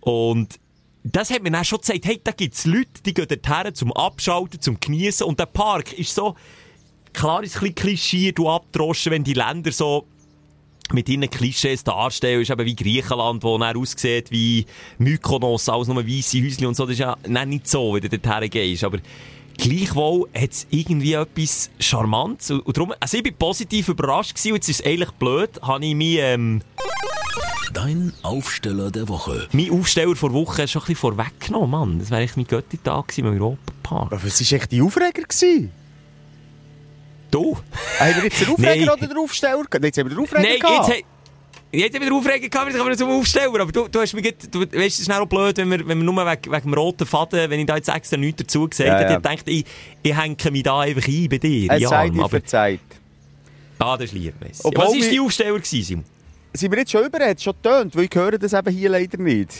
[0.00, 0.58] Und
[1.02, 4.60] das hat mir dann schon gezeigt, hey, da gibt's Leute, die gehen dorthin zum Abschalten,
[4.60, 5.24] zum Geniessen.
[5.24, 6.36] Und der Park ist so,
[7.12, 10.06] klar ist ein bisschen Klischee, du abdroschen, wenn die Länder so
[10.92, 14.66] mit ihren Klischees darstellen, ist eben wie Griechenland, wo dann aussieht wie
[14.98, 16.84] Mykonos, alles nur weisse Häuschen und so.
[16.84, 18.84] Das ist ja nicht so, wie du dorthin gehst.
[18.84, 18.98] Aber
[19.56, 22.50] gleichwohl hat es irgendwie etwas Charmantes.
[22.50, 24.52] Und, und darum, also ich bin positiv überrascht gewesen.
[24.52, 26.62] Und jetzt ist es eigentlich blöd, habe ich mich, ähm,
[27.72, 29.46] Dein Aufsteller der Woche.
[29.52, 31.98] mein Aufsteller vor Woche schon ein bisschen vorweggenommen, Mann.
[32.00, 34.12] Das wäre eigentlich mein Götti-Tag im Europapark.
[34.12, 35.22] Aber was war echt die Aufreger?
[35.22, 35.70] Gewesen?
[37.30, 37.56] Du?
[37.98, 39.64] Haben wir jetzt den Aufreger oder den Aufsteller?
[39.64, 39.84] gehabt?
[39.84, 40.88] Jetzt haben wir den Aufreger Nein, gehabt.
[40.88, 41.04] jetzt,
[41.72, 43.60] jetzt haben wir Aufreger gehabt, jetzt kommen wir zum Aufsteller.
[43.60, 46.04] Aber du, du hast mir du weißt, es ist auch blöd, wenn wir, wenn wir
[46.04, 48.98] nur wegen, wegen dem roten Faden, wenn ich da jetzt extra nichts dazu gesagt Ja,
[48.98, 49.16] hätte, ja.
[49.18, 49.64] ich dachte, ich,
[50.02, 52.80] ich hänge mich da einfach ein bei dir, Es sei dir verzeiht.
[53.78, 54.34] ah, das ist lieb.
[54.40, 56.04] Was war die Aufsteller gewesen, Simon?
[56.52, 57.24] Sind wir jetzt schon über?
[57.24, 57.94] Hat es schon getönt?
[57.94, 59.52] Weil ich höre das eben hier leider nicht.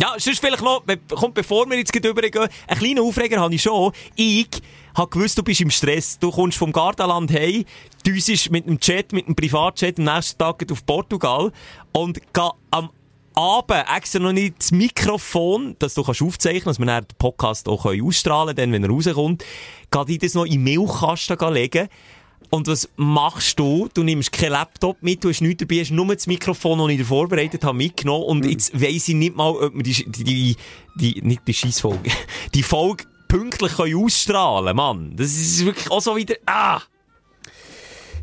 [0.00, 3.92] Ja, sonst vielleicht noch, kommt, bevor wir jetzt übergehen, einen kleinen Aufreger habe ich schon.
[4.14, 4.48] Ich
[4.94, 6.18] habe gewusst, du bist im Stress.
[6.18, 7.64] Du kommst vom Gardaland heim,
[8.06, 11.52] düsest mit einem Jet, mit einem Privatjet am nächsten Tag auf Portugal
[11.92, 12.90] und geh am
[13.34, 17.68] Abend extra noch nicht das Mikrofon, dass du kannst aufzeichnen dass wir dann den Podcast
[17.68, 19.44] auch können ausstrahlen können, wenn er rauskommt,
[19.90, 21.88] geh dir das noch in den Milchkasten legen.
[22.50, 23.88] Und was machst du?
[23.94, 26.96] Du nimmst keinen Laptop mit, du hast nichts dabei, hast nur das Mikrofon, das ich
[26.98, 28.24] dir vorbereitet habe, mitgenommen.
[28.24, 30.56] Und jetzt weiss ich nicht mal, ob wir die, die,
[30.96, 32.10] die nicht die Scheissfolge,
[32.54, 35.12] die Folge pünktlich können ausstrahlen Mann.
[35.16, 36.80] Das ist wirklich auch so wieder, ah!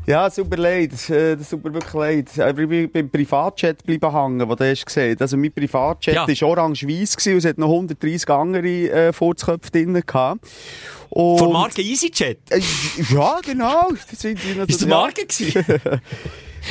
[0.05, 0.93] Ja, super leid.
[1.09, 2.29] Äh, mir wirklich leid.
[2.33, 5.17] Ich bin beim Privatjet bleiben hängen, wo du hast gesehen.
[5.19, 6.25] Also mein Privatjet Ja.
[6.25, 10.47] war orange-weiss gewesen und es hat noch 130 andere äh, Furzköpfe drin gehabt.
[11.09, 12.39] Und, Von Marke EasyJet.
[12.51, 12.61] Äh,
[13.13, 13.89] ja, genau.
[14.09, 14.95] Das sind die Ist der ja.
[14.95, 15.65] Marke gewesen?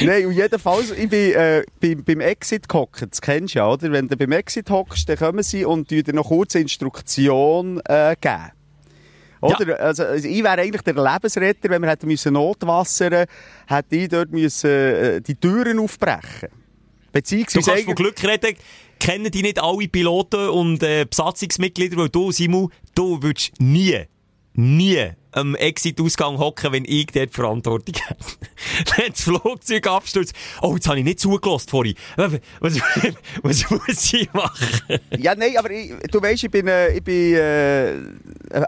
[0.01, 3.91] Nein, und jedenfalls, ich bin äh, beim, beim Exit gehockt, das kennst du ja, oder?
[3.93, 8.15] Wenn du beim Exit hockst, dann kommen sie und dir noch kurz eine Instruktion äh,
[8.21, 8.53] geben.
[9.41, 9.81] Oder?
[9.81, 13.27] Also, also, ich wäre eigentlich der Lebensretter, wenn wir hätten müssen notwassern,
[13.67, 16.49] hätte ich dort müssen, äh, die Türen aufbrechen.
[16.51, 18.57] Du Beziehungsweise kannst von Glück reden,
[18.99, 24.05] kennen die nicht alle Piloten und äh, Besatzungsmitglieder, weil du, Simon, du würdest nie,
[24.55, 28.25] nie am Exit-Ausgang hocken, wenn ich dort Verantwortung hätte.
[28.97, 30.35] wenn das Flugzeug abstürzt.
[30.63, 31.95] Oh, jetzt habe ich nicht zugelassen vorhin.
[32.17, 32.33] Was,
[33.43, 34.99] was, muss ich machen?
[35.19, 37.95] Ja, nein, aber ich, du weißt, ich bin, äh, ich bin äh,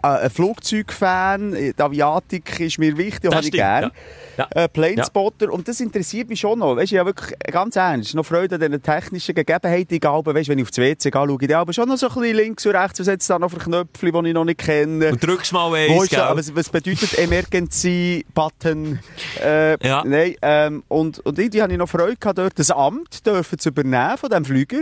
[0.03, 1.53] ein, Flugzeugfan.
[1.53, 3.91] Die Aviatik ist mir wichtig und habe ich gerne.
[4.37, 4.47] ja.
[4.51, 5.51] Äh, Planespotter.
[5.51, 6.77] Und das interessiert mich schon noch.
[6.77, 8.15] Weißt du, ja wirklich ganz ernst.
[8.15, 9.95] Noch Freude an diesen technischen Gegebenheiten.
[9.95, 12.15] Ich glaube, weißt, wenn ich aufs WC gehe, schaue ich aber schon noch so ein
[12.15, 13.01] bisschen links und rechts.
[13.01, 15.13] Was es da noch für Knöpfe, die ich noch nicht kenne?
[15.13, 16.21] Und drückst mal Wo eins, gell?
[16.59, 18.99] Was, bedeutet Emergency-Button?
[19.41, 20.03] Äh, Ja.
[20.05, 23.69] Nein, ähm, und, und irgendwie hatte ich noch Freude gehabt, dort das Amt dürfen zu
[23.69, 24.81] übernehmen von diesem Flüger.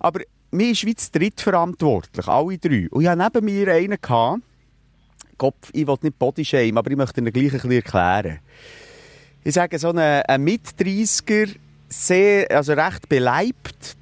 [0.00, 2.88] Aber mir ist wie zu dritt verantwortlich, alle drei.
[2.90, 4.42] Und ich hatte neben mir einen gehabt,
[5.38, 8.38] Kopf, ich will nicht Bodyshamen, aber ich möchte ihn gleich ein bisschen erklären.
[9.44, 11.54] Ich sage, so ein, ein Mit-30er,
[11.88, 13.96] sehr, also recht beleibt,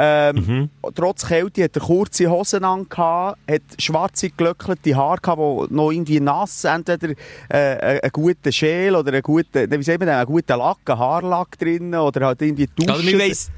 [0.00, 5.90] ähm, Trotz Kälte hat er kurze Hosen an, hat schwarze glöckelte Haare gehabt, die noch
[5.90, 7.14] irgendwie nass, entweder
[7.48, 11.58] äh, einen guten Schäl oder einen guten, wie sagt man, einen guten Lack, einen Haarlack
[11.58, 12.90] drin oder halt irgendwie Duschen.
[12.90, 13.50] Also, man weiss,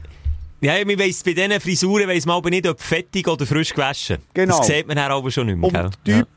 [0.62, 4.18] ja, man weiss, bei diesen Frisuren weiss man aber nicht, ob fettig oder frisch gewaschen.
[4.32, 4.56] Genau.
[4.58, 5.90] Das sieht man dann aber schon nicht mehr, Und gell?
[6.06, 6.28] der Typ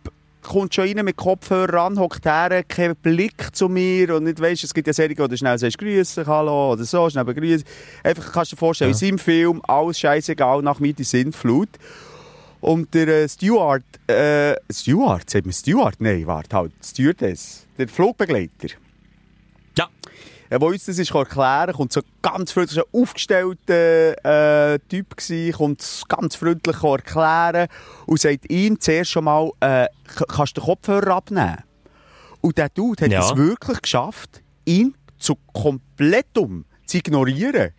[0.44, 4.64] kommt schon rein mit Kopfhörer ran, hockt her, kein Blick zu mir und nicht weisst,
[4.64, 7.66] es gibt ja Serien, wo du schnell sagst, grüße, hallo oder so, schnell begrüßen.
[8.04, 11.70] Einfach kannst du dir vorstellen, in seinem Film, alles scheißegal, nach mir die Sintflut.
[12.62, 15.96] Und der äh, Steward, äh, Steward, sagt man Steward?
[16.00, 18.70] Nein, warte halt, Stewardess, der Flugbegleiter.
[19.78, 19.90] Ja.
[20.54, 25.52] Ja, wo uns das ist erklären kommt so ganz freundlich, ein aufgestellter äh, Typ gsi,
[25.58, 27.68] kommt ganz freundlich erklären
[28.06, 29.88] und sagt ihm zuerst schon mal, äh,
[30.28, 31.58] kannst du den Kopfhörer abnehmen?
[32.42, 33.22] Und der Dude hat Ja.
[33.32, 37.72] es wirklich geschafft, ihn zu komplettum zu ignorieren.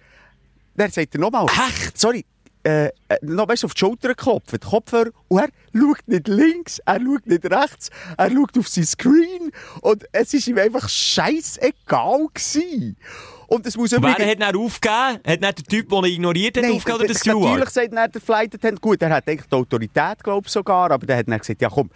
[0.74, 1.46] Dann sagt er nochmal,
[1.94, 2.24] sorry,
[2.64, 2.90] äh, äh,
[3.22, 7.44] noch weißt, auf die Schulter geklopft, Kopfhörer, und er schaut nicht links, er schaut nicht
[7.44, 9.52] rechts, er schaut auf sein Screen
[9.82, 12.96] und es ist ihm einfach scheißegal gewesen.
[13.46, 14.30] Und es muss Wer übrigens...
[14.30, 14.94] hat dann aufgegeben?
[14.94, 17.72] Hat dann der Typ, den er ignoriert hat, Nein, aufgegeben oder der natürlich Steward?
[17.72, 21.06] sagt dann der Flight Attendant, gut, er hat eigentlich die Autorität, glaube ich sogar, aber
[21.06, 21.90] der hat dann gesagt, ja komm,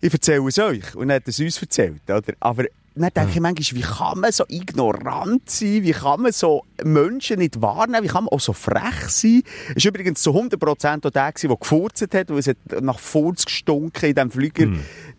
[0.00, 0.94] ich erzähle es euch.
[0.94, 2.32] Und dann hat er es uns erzählt, oder?
[2.38, 2.64] Aber
[2.94, 5.82] dann denke ich manchmal, wie kann man so ignorant sein?
[5.82, 8.04] Wie kann man so Menschen nicht wahrnehmen?
[8.04, 9.42] Wie kann man auch so frech sein?
[9.76, 13.44] Es war übrigens zu 100% auch der, der gefurzt hat, weil es hat nach Furz
[13.44, 14.66] gestunken in diesem Flüger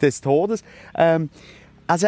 [0.01, 0.63] des Todes.
[0.95, 1.29] Ähm,
[1.87, 2.07] also,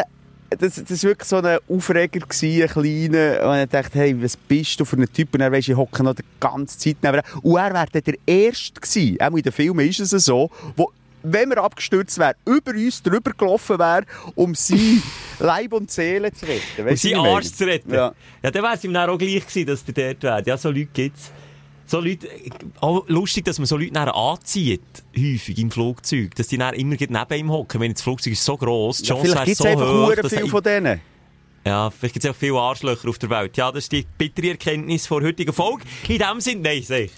[0.50, 3.50] das, das war wirklich so ein Aufreger, gewesen, ein kleiner.
[3.50, 5.34] Und ich dachte, hey, was bist du für ein Typ?
[5.34, 7.20] Und er weisst, ich hocke noch die ganze Zeit neben.
[7.42, 10.90] Und er wäre der Erste gewesen, auch in den Filmen ist es so, wo,
[11.24, 14.04] wenn wir abgestürzt wäre, über uns drüber gelaufen wäre,
[14.34, 15.02] um sein
[15.44, 16.86] Leib und Seele zu retten.
[16.86, 17.26] Weisst du, seinen?
[17.26, 17.92] Arsch zu retten.
[17.92, 18.14] Ja.
[18.42, 20.42] Ja, dann wäre es ihm dann auch gleich gewesen, dass der dort wäre.
[20.46, 21.30] Ja, so Leute gibt's.
[21.86, 22.28] So Leute,
[22.80, 24.80] auch lustig, dass man so Leute nachher anzieht,
[25.14, 28.56] häufig im Flugzeug, dass die dann immer neben ihm hocken, wenn das Flugzeug ist so
[28.56, 31.00] gross, die Ja, Chance vielleicht wäre gibt es so einfach hoch, dass viel von denen.
[31.66, 33.56] Ja, vielleicht gibt es auch viele Arschlöcher auf der Welt.
[33.58, 35.84] Ja, das ist die bittere Erkenntnis vor heutiger Folge.
[36.08, 37.12] In dem Sinne, nein, sag ich.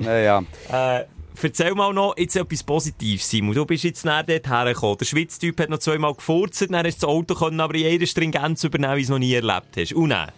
[0.00, 0.44] Ja, ja.
[0.72, 1.04] Äh,
[1.42, 3.54] erzähl mal noch jetzt etwas Positives, Simon.
[3.54, 4.98] Du bist jetzt näher dort hergekommen.
[4.98, 8.06] Der Schweiz-Typ hat noch zweimal gefurzt, dann hast du das Auto können, aber in jeder
[8.06, 9.92] Stringenz übernehmen, wie du es noch nie erlebt hast.
[9.92, 10.30] Und dann?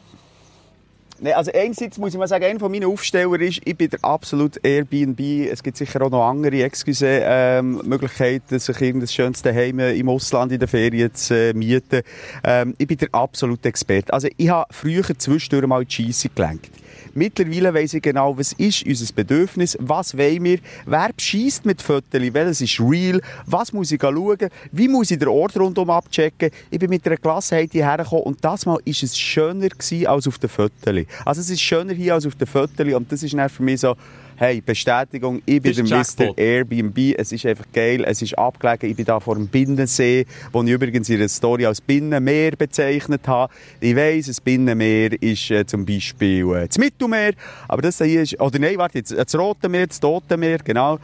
[1.18, 4.04] Nee, also einerseits muss ich mal sagen, einer von meinen Aufsteller ist, ich bin der
[4.04, 5.48] absolute Airbnb.
[5.50, 10.52] Es gibt sicher auch noch andere, excuse, ähm, Möglichkeiten, sich irgendein schönes Heim im Ausland
[10.52, 12.02] in den Ferien zu äh, mieten.
[12.44, 14.12] Ähm, ich bin der absolute Experte.
[14.12, 16.70] Also ich habe früher zwischendurch mal die Scheisse gelenkt.
[17.16, 22.04] Mittlerweile weiss ich genau, was ist unser Bedürfnis, was wollen wir, wer beschießt mit Fotos,
[22.12, 26.50] welches ist real, was muss ich schauen, wie muss ich den Ort rundum abchecken.
[26.70, 29.68] Ich bin mit einer Klasse hierher gekommen und das Mal ist es schöner
[30.04, 31.06] als auf den Fotos.
[31.24, 33.96] Also es ist schöner hier als auf den Fotos und das ist für mich so,
[34.36, 36.36] hey, Bestätigung, ich bin der Mr.
[36.36, 40.62] Airbnb, es ist einfach geil, es ist abgelegen, ich bin da vor dem Binnensee, wo
[40.62, 43.52] ich übrigens ihre Story als Binnenmeer bezeichnet habe.
[43.80, 47.32] Ich weiss, ein Binnenmeer ist äh, zum Beispiel äh, das Mittelmeer,
[47.66, 50.98] aber das hier ist, oder nein, warte, jetzt, das Rote Meer, das Tote Meer, genau.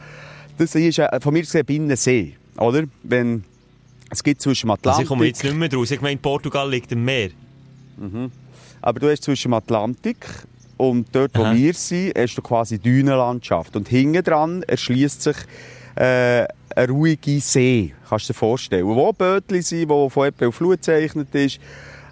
[0.57, 2.83] Das hier ist äh, von mir gesehen Binnensee, oder?
[3.01, 3.43] Wenn,
[4.11, 4.91] es gibt zwischen dem Atlantik...
[4.91, 7.29] Also ich komme jetzt nicht mehr draus, ich meine, Portugal liegt im Meer.
[7.97, 8.31] Mhm.
[8.81, 10.27] Aber du hast zwischen dem Atlantik
[10.77, 11.55] und dort, wo Aha.
[11.55, 13.75] wir sind, hast du quasi Dünenlandschaft.
[13.75, 15.37] Und hinten dran erschließt sich
[15.95, 16.45] äh,
[16.75, 18.85] ein ruhiger See, kannst du dir vorstellen.
[18.85, 21.59] Wo Bötli sind, wo von jemandem auf Flut gezeichnet ist.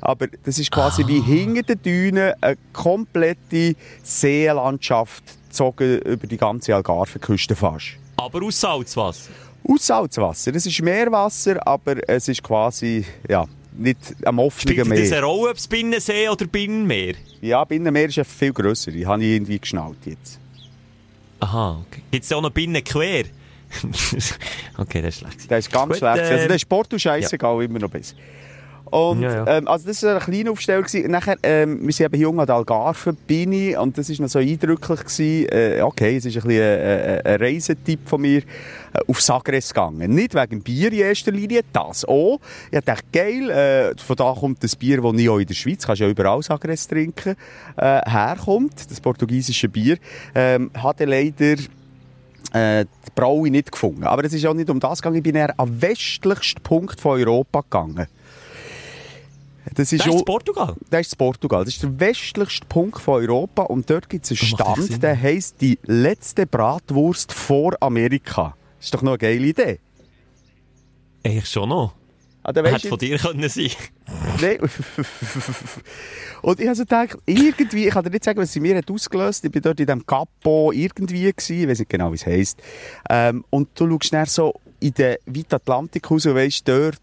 [0.01, 1.07] Aber das ist quasi ah.
[1.07, 7.97] wie hinter den Dünen eine komplette Seelandschaft gezogen über die ganze Algarve-Küste fast.
[8.18, 9.32] Aber aus Salzwasser?
[9.68, 10.55] Aus Salzwasser.
[10.55, 14.86] Es ist Meerwasser, aber es ist quasi, ja, nicht am offenen Meer.
[14.86, 17.15] Spielt das eine Rolle, ob es Binnensee oder Binnenmeer?
[17.41, 18.91] Ja, Binnenmeer ist ja viel grösser.
[18.93, 20.39] Ich habe irgendwie geschnallt jetzt.
[21.39, 22.01] Aha, okay.
[22.11, 23.24] Gibt es auch noch Binnenquer?
[24.78, 25.49] okay, das ist schlecht.
[25.49, 26.17] Das ist ganz Gut, schlecht.
[26.17, 27.61] Äh, also der Sport ist scheißegal, ja.
[27.63, 28.15] immer noch besser.
[28.92, 29.58] Und, ja, ja.
[29.58, 30.86] Ähm, also das war ein kleiner Aufsteller.
[31.08, 34.30] Nachher, ähm, wir sind eben jung an der Algarve, bin ich, und das war noch
[34.30, 35.00] so eindrücklich.
[35.00, 35.48] Gewesen.
[35.50, 38.44] Äh, okay, es ist ein, bisschen ein, ein Reisetipp von mir, äh,
[39.08, 40.14] auf Sagres gegangen.
[40.14, 42.39] Nicht wegen Bier in erster Linie, das auch.
[42.70, 45.86] Ich dachte, geil, äh, von da kommt das Bier, das ich auch in der Schweiz,
[45.86, 47.36] kannst ja überall Sagres trinken,
[47.78, 49.98] äh, herkommt, das portugiesische Bier.
[50.36, 51.56] Ähm, hatte leider
[52.54, 54.04] äh, die Braue nicht gefunden.
[54.04, 55.18] Aber es ist auch nicht um das gegangen.
[55.18, 58.08] Ich bin eher am westlichsten Punkt von Europa gegangen.
[59.76, 60.76] Das ist, das ist Portugal?
[60.89, 61.64] Das ist Portugal.
[61.64, 65.62] Das ist der westlichste Punkt von Europa und dort gibt es einen Stand, der heisst
[65.62, 68.55] die letzte Bratwurst vor Amerika.
[68.78, 69.80] Das ist doch noch eine geile Idee.
[71.24, 71.93] Eigentlich schon noch.
[72.43, 73.70] Ah, Hätte von dir können sein
[74.41, 74.57] Nein.
[76.41, 78.89] Und ich habe so gedacht, irgendwie, ich kann dir nicht sagen, was sie mir hat
[78.89, 82.26] ausgelöst Ich war dort in diesem Capo irgendwie gewesen, ich weiß nicht genau, wie es
[82.26, 82.59] heisst.
[83.12, 86.98] Ähm, und du schaust dann so in den weiten Atlantik raus und weisst, dort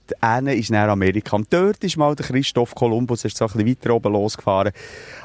[0.47, 1.37] ist dann Amerika.
[1.37, 4.73] Und dort ist mal der Christoph Kolumbus, ist so ein bisschen weiter oben losgefahren,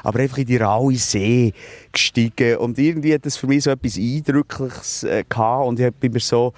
[0.04, 1.52] aber einfach in die raue See
[1.90, 2.56] gestiegen.
[2.58, 6.20] Und irgendwie hat das für mich so etwas Eindrückliches äh, gehabt und ich bin mir
[6.20, 6.52] so,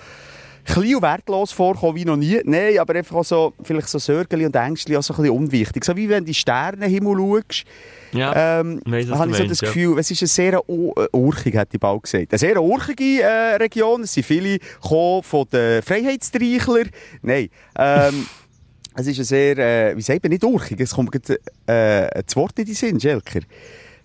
[0.67, 2.41] klein und wertlos vorkommen wie noch nie.
[2.45, 5.85] Nein, aber einfach auch so, vielleicht so Sorgen und Ängste auch so ein bisschen unwichtig.
[5.85, 7.64] So wie wenn du in den Sternenhimmel schaust,
[8.12, 10.01] ja, ähm, weiss, habe ich so das Gefühl, ja.
[10.01, 12.33] es ist eine sehr äh, urchige, hätte ich bald gesagt.
[12.33, 14.03] Eine sehr urchige äh, Region.
[14.03, 16.91] Es sind viele von den Freiheitstreichlern.
[17.23, 17.49] Nein,
[17.79, 18.27] ähm,
[18.95, 20.81] es ist eine sehr, äh, wie sagt man, nicht urchig.
[20.81, 23.41] Es kommt äh, ein Wort in die Sinn, Schelker.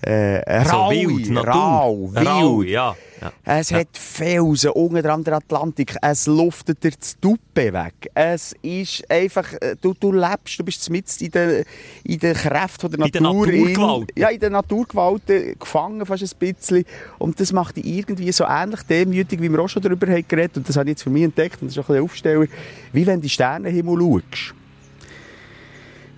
[0.03, 2.28] Äh, rau, wild, rau, wild.
[2.28, 2.95] Rau, ja.
[3.22, 3.32] Ja.
[3.45, 3.80] Es ja.
[3.80, 5.95] hat Felsen unter anderem der Atlantik.
[6.01, 8.09] Es luftet dir das Duppe weg.
[8.15, 11.63] Es ist einfach, äh, du, du lebst, du bist mit in der,
[12.03, 13.05] in der Kraft der Natur.
[13.05, 14.11] In der Naturgewalt.
[14.11, 16.84] In, ja, in der Naturgewalt äh, gefangen fast ein bisschen.
[17.19, 20.57] Und das macht dich irgendwie so ähnlich demütig, wie wir auch schon darüber haben geredet.
[20.57, 21.61] Und das habe ich jetzt für mich entdeckt.
[21.61, 22.45] Und das ist auch ein bisschen Aufsteller.
[22.91, 24.55] Wie wenn du die Sternenhimmel schaust.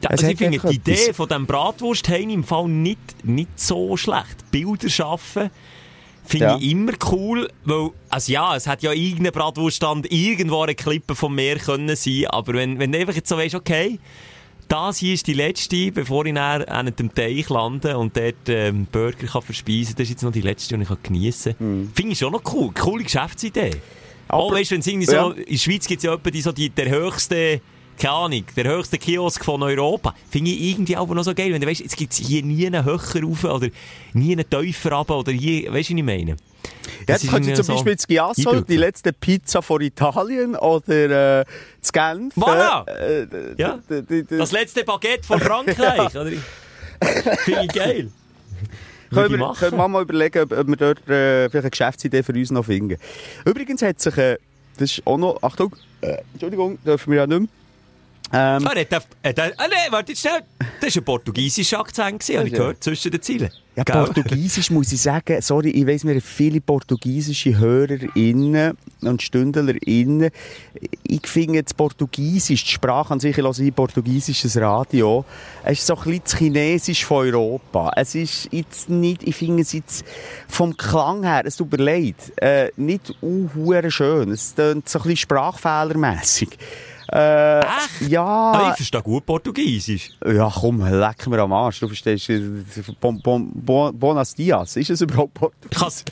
[0.05, 4.51] Also ich finde die Idee von diesem Bratwurstheim im Fall nicht, nicht so schlecht.
[4.51, 5.49] Bilder schaffen
[6.23, 6.57] finde ja.
[6.57, 11.35] ich immer cool, weil, also ja, es hat ja irgendein Bratwurststand irgendwo eine Klippe vom
[11.35, 13.99] Meer können sein, aber wenn, wenn du einfach jetzt so weißt, okay,
[14.67, 18.87] das hier ist die letzte, bevor ich dann an dem Teich lande und dort ähm,
[18.91, 21.79] Burger kann verspeisen das ist jetzt noch die letzte, die ich geniessen kann.
[21.79, 21.91] Mhm.
[21.93, 22.71] Finde ich schon noch cool.
[22.73, 23.71] Coole Geschäftsidee.
[24.27, 26.51] Aber, oh, weißt du, wenn irgendwie so, in der Schweiz gibt es ja die, so
[26.51, 27.61] die, der höchste
[27.97, 30.13] keine Ahnung, der höchste Kiosk von Europa.
[30.29, 32.65] Finde ich irgendwie aber noch so geil, wenn du weißt, jetzt gibt es hier nie
[32.67, 33.67] einen höher rauf oder
[34.13, 36.35] nie einen tiefer runter oder hier, weißt du, was ich meine?
[37.07, 41.45] Ja, du zum so Beispiel das Giasso, die letzte Pizza von Italien oder äh,
[41.81, 42.35] das Genf.
[42.37, 42.87] Voilà.
[42.87, 43.27] Äh,
[43.57, 43.79] ja.
[44.29, 46.11] das letzte Baguette von Frankreich.
[46.11, 48.11] Finde ich geil.
[49.13, 52.33] Können wir, können wir mal überlegen, ob, ob wir dort äh, vielleicht eine Geschäftsidee für
[52.33, 52.97] uns noch finden.
[53.45, 54.37] Übrigens hat sich, äh,
[54.77, 57.49] das ist auch noch, Achtung, äh, Entschuldigung, dürfen wir ja nicht mehr.
[58.35, 60.41] Ähm, ah, der, äh, der, ah, nee, warte, schnell.
[60.81, 63.51] Das war ein portugiesischer Akzent, habe ich gehört, zwischen den Zielen.
[63.75, 64.05] Ja, Gell?
[64.05, 70.31] Portugiesisch muss ich sagen, sorry, ich weiss, wir haben viele portugiesische HörerInnen und StündlerInnen.
[71.03, 75.25] Ich finde das Portugiesisch, die Sprache an sich, ich höre portugiesisches Radio,
[75.63, 77.91] es ist so ein bisschen das Chinesisch von Europa.
[77.95, 80.05] Es ist jetzt nicht, ich finde es jetzt
[80.47, 83.49] vom Klang her, es tut mir leid, äh, nicht uh,
[83.89, 84.31] schön.
[84.31, 86.57] Es klingt so ein bisschen sprachfehlermässig.
[87.11, 88.01] Äh, Echt?
[88.09, 88.23] Ja.
[88.25, 90.11] Ah, ich verstehe gut Portugiesisch.
[90.25, 91.79] Ja, komm, leck mir am Arsch.
[91.79, 92.41] Du verstehst, äh,
[92.99, 94.75] bon, bon, bon, Buenos Dias.
[94.77, 96.03] Ist es überhaupt Portugiesisch?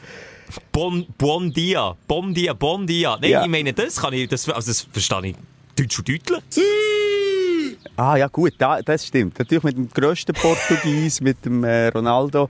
[0.72, 3.18] Bon, bon dia, bon dia, bon dia.
[3.22, 3.44] Nein, Ja.
[3.44, 5.36] ich meine, das kann ich, das, also das verstehe ich
[5.78, 6.44] deutsch und deutlich.
[7.96, 9.38] Ah, ja, gut, da, das stimmt.
[9.40, 12.50] Natürlich mit dem grössten Portugies, mit dem äh, Ronaldo.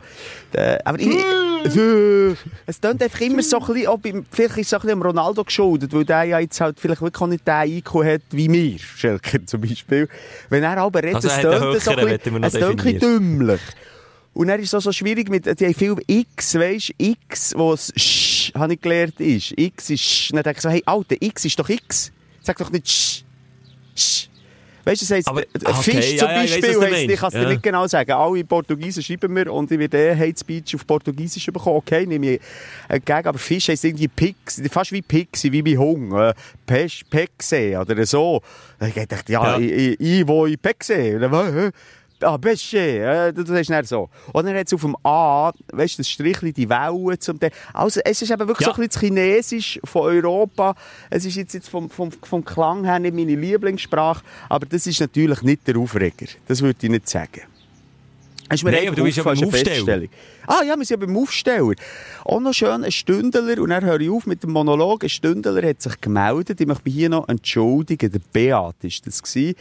[0.53, 1.23] Äh, aber ich, äh,
[1.63, 5.07] es klingt einfach immer so ein bisschen, beim, vielleicht ist es auch ein bisschen am
[5.07, 8.79] Ronaldo geschuldet, weil der ja jetzt halt vielleicht wirklich nicht den IQ hat wie wir,
[8.79, 10.07] Schelker zum Beispiel.
[10.49, 13.61] Wenn er aber redet, Also es er tönt so ein bisschen, bisschen dümmlich.
[14.33, 17.91] Und dann ist auch so schwierig mit, die haben viel X, weisst X, wo es
[17.97, 19.53] Sch, habe ich gelernt ist.
[19.57, 20.31] X ist Sch.
[20.31, 22.11] Dann denke ich so, hey, Alter, X ist doch X.
[22.41, 23.23] Sag doch nicht Sch.
[23.95, 24.30] Sch.
[24.83, 25.31] Weißt du, das heisst, äh,
[25.65, 27.51] okay, Fisch ja, zum ja, ich Beispiel was du heisst, ich kann es dir meinst.
[27.51, 28.11] nicht genau sagen.
[28.11, 31.77] Alle Portugiesen schreiben mir und ich werde eh Hate Speech auf Portugiesisch bekommen.
[31.77, 32.41] Okay, nehme ich
[32.87, 33.27] entgegen.
[33.27, 36.11] Aber Fisch heisst irgendwie Pix, fast wie Pixi, wie bei Hung.
[36.17, 36.33] Äh,
[36.65, 38.41] Pexe oder so.
[38.85, 39.59] Ich dachte, ja, Ja.
[39.59, 41.19] ich, ich, ich wo in Pexe.
[42.23, 44.09] Ah, du, du sagst nicht so.
[44.33, 47.51] Und dann hat es auf dem A, weißt du, das Strichli, die Wellen zum Teil.
[47.73, 48.73] Also, es ist eben wirklich Ja.
[48.73, 50.75] so ein bisschen das Chinesisch von Europa.
[51.09, 54.99] Es ist jetzt, jetzt vom, vom, vom Klang her nicht meine Lieblingssprache, aber das ist
[54.99, 56.27] natürlich nicht der Aufreger.
[56.47, 57.41] Das würde ich nicht sagen.
[58.53, 60.07] Ist mir Nein, aber du bist ja beim ist Aufsteller.
[60.45, 61.73] Ah ja, wir sind ja beim Aufsteller.
[62.25, 65.03] Auch noch schön, ein Stündler, und dann höre ich auf mit dem Monolog.
[65.03, 66.59] Ein Stündler hat sich gemeldet.
[66.59, 68.11] Ich möchte mich hier noch entschuldigen.
[68.11, 69.55] Der Beat ist das gewesen.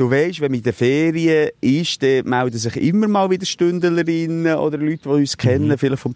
[0.00, 4.56] Du weisst, wenn man in den Ferien ist, dann melden sich immer mal wieder Stündlerinnen
[4.56, 6.14] oder Leute, die uns kennen, vielleicht vom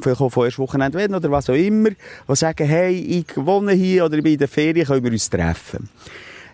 [0.00, 3.72] vielleicht auch von erst Wochenende werden oder was auch immer, die sagen, hey, ich wohne
[3.72, 5.88] hier oder ich bin in den Ferien, können wir uns treffen.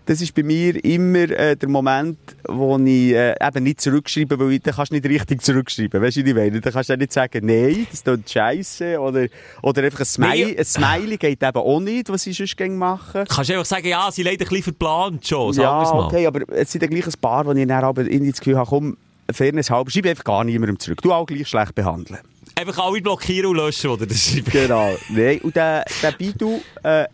[0.05, 4.59] Das ist bei mir immer äh, der Moment, wo ich äh, eben nicht zurückschreibe, weil
[4.59, 6.01] dann kannst du nicht richtig zurückschreiben.
[6.01, 6.59] Weißt du, ich meine?
[6.59, 9.27] Dann kannst du ja nicht sagen, nein, das tut scheiße oder,
[9.61, 10.55] oder einfach ein Smiley, Nein.
[10.57, 13.23] ein Smiley geht eben auch nicht, was ich sonst gerne mache.
[13.29, 16.05] Kannst du einfach sagen, ja, sie leider ein bisschen verplant schon, sagen Ja, mal.
[16.07, 18.57] okay, aber es sind dann gleich ein paar, wo ich dann aber irgendwie das Gefühl
[18.57, 18.97] habe, komm,
[19.31, 21.01] Fairness halber, schreibe einfach gar niemandem zurück.
[21.01, 22.19] Du auch gleich schlecht behandeln.
[22.55, 24.05] Einfach alle blockieren und löschen, oder?
[24.05, 24.33] Das.
[24.51, 24.89] Genau.
[25.09, 27.05] Nein, und der, der Bidu, äh,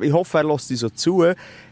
[0.00, 1.24] ich hoffe, er lässt dich so zu,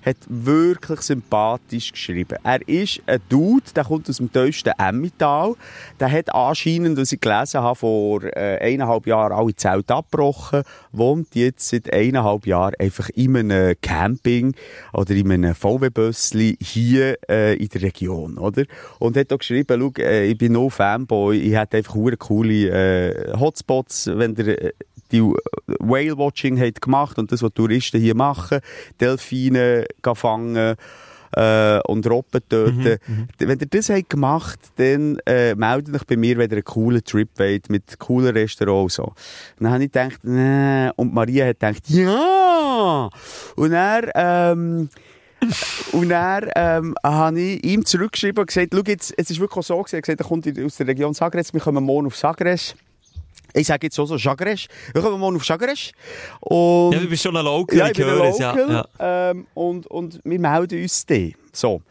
[0.05, 2.38] hat wirklich sympathisch geschrieben.
[2.43, 5.55] Er ist ein Dude, der kommt aus dem tiefsten Emmental.
[6.01, 11.34] Der hat anscheinend, was ich gelesen habe, vor äh, eineinhalb Jahren alle Zelte abgebrochen, wohnt
[11.34, 14.55] jetzt seit eineinhalb Jahren einfach in einem Camping
[14.93, 18.64] oder in einem VW-Bössli hier äh, in der Region, oder?
[18.99, 23.38] Und hat auch geschrieben, schau, äh, ich bin no Fanboy, ich hätte einfach coole äh,
[23.38, 24.72] Hotspots, wenn der äh,
[25.13, 28.61] die Whale-Watching hat gemacht und das, was Touristen hier machen,
[29.01, 30.77] Delfine fangen
[31.37, 32.99] äh, und Robben töten.
[33.39, 37.05] Wenn ihr das habt gemacht dann äh, meldet euch bei mir, wenn ihr einen coolen
[37.05, 38.95] Trip wollt, mit coolen Restaurants.
[38.95, 39.13] So.
[39.59, 40.91] Dann habe ich gedacht, nee.
[40.97, 43.09] Und Maria hat gedacht, ja!
[43.57, 44.89] Und er, ähm,
[45.93, 49.77] und dann ähm, habe ich ihm zurückgeschrieben und gesagt, schau jetzt, es ist wirklich so
[49.77, 52.77] gewesen, er hat gesagt, er kommt aus der Region Sagres, wir kommen morgen auf Sagres.
[53.55, 54.67] Ich sage jetzt auch so Sagres.
[54.93, 55.93] Wir kommen morgen auf Sagres.
[56.41, 58.57] Und Ja, du bist schon ein Local, ja, ich ich höre es, ja.
[58.57, 59.31] ja.
[59.31, 61.35] Ähm, und, und wir melden uns dann.
[61.53, 61.83] So.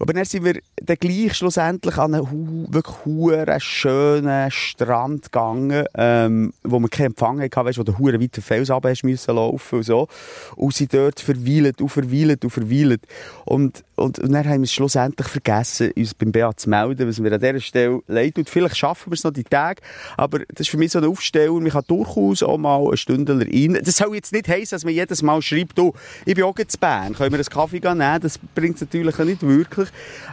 [0.00, 6.54] Aber dann sind wir dann gleich schlussendlich an einen wirklich huren schönen Strand gegangen, ähm,
[6.62, 9.82] wo wir keinen Empfang hatten, weißt, wo du hure weiter Fels runter müssen laufen und
[9.82, 10.08] so.
[10.56, 13.02] Und sind dort verweilt und verweilt und verweilt.
[13.44, 17.20] Und, und, und dann haben wir es schlussendlich vergessen, uns beim BA zu melden, was
[17.20, 18.48] mir an dieser Stelle leid tut.
[18.48, 19.82] Vielleicht schaffen wir es noch die Tage,
[20.16, 21.52] aber das ist für mich so ein Aufsteller.
[21.52, 23.78] Man kann durchaus auch mal eine Stunde rein.
[23.84, 25.92] Das soll jetzt nicht heissen, dass man jedes Mal schreibt, du,
[26.24, 28.20] ich bin auch in Bern, können wir einen Kaffee nehmen?
[28.22, 29.89] Das bringt es natürlich nicht wirklich.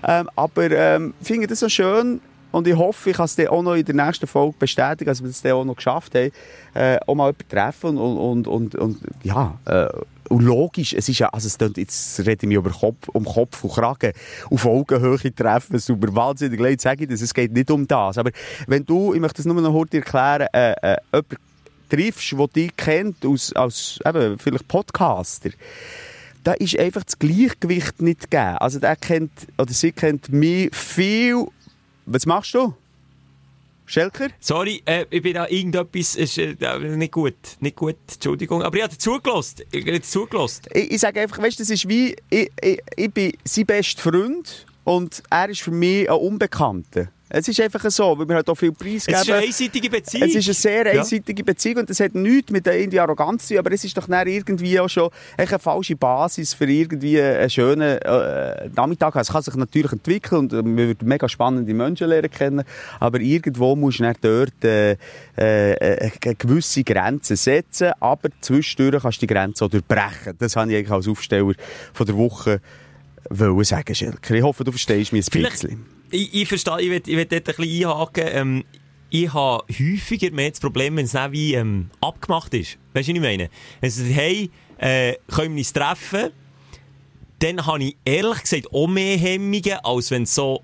[0.07, 3.61] Ähm, aber ähm, finde das so schön und ich hoffe, ich kann es dann auch
[3.61, 6.31] noch in der nächsten Folge bestätigen, dass wir dann auch noch geschafft haben,
[6.73, 9.87] äh, auch mal jemanden treffen und, und, und, und ja, äh,
[10.29, 13.23] und logisch, es ist ja, also es klingt, jetzt rede ich mich über Kopf, um
[13.23, 14.11] Kopf und Kragen,
[14.49, 18.17] auf Augenhöhe treffen, super wahnsinnig leid, sage ich das, es geht nicht um das.
[18.17, 18.31] Aber
[18.67, 21.37] wenn du, ich möchte das nur noch kurz erklären, äh, äh, jemanden
[21.89, 25.51] triffst, der dich kennt, als, als eben, vielleicht Podcaster,
[26.47, 28.57] da ist einfach das Gleichgewicht nicht gegeben.
[28.59, 31.45] Also der kennt, oder sie kennt mich viel...
[32.05, 32.73] Was machst du?
[33.85, 34.29] Schelker?
[34.39, 36.55] Sorry, äh, ich bin da irgendetwas, ist, äh,
[36.95, 38.63] nicht gut, nicht gut, Entschuldigung.
[38.63, 40.61] Aber ich habe zugelassen, ich habe zugelassen.
[40.73, 44.65] Ich, ich sage einfach, weißt, das ist wie, ich, ich, ich bin sein bester Freund
[44.85, 47.09] und er ist für mich ein Unbekannter.
[47.29, 49.17] Es ist einfach so, weil wir halt auch viel Preis geben.
[49.17, 50.29] Es ist eine einseitige Beziehung.
[50.29, 51.01] Es ist eine sehr Ja.
[51.01, 54.07] einseitige Beziehung und das hat nichts mit irgendwie Arroganz zu tun, aber es ist doch
[54.07, 59.15] dann irgendwie auch schon eine falsche Basis für irgendwie einen schönen äh, Nachmittag.
[59.17, 62.63] Es kann sich natürlich entwickeln und äh, man wird mega spannende Menschen lernen kennen,
[62.99, 64.91] aber irgendwo musst du dann dort äh,
[65.35, 70.33] äh, eine gewisse Grenzen setzen, aber zwischendurch kannst du die Grenze auch durchbrechen.
[70.39, 71.53] Das habe ich eigentlich als Aufsteller
[71.93, 72.61] von der Woche
[73.29, 74.35] wollen sagen, Schelker.
[74.35, 75.96] Ich hoffe, du verstehst mich ein Vielleicht- bisschen.
[76.11, 78.23] Ich, ich verstehe, ich will, ich will dort ein bisschen einhaken.
[78.27, 78.63] Ähm,
[79.09, 82.77] ich habe häufiger mehr das Problem, wenn es nicht wie ähm, abgemacht ist.
[82.93, 83.49] Weißt du, was ich meine?
[83.81, 84.49] Wenn sie hey,
[84.79, 86.31] äh, können wir uns treffen?
[87.39, 90.61] Dann habe ich ehrlich gesagt auch mehr Hemmungen, als wenn es so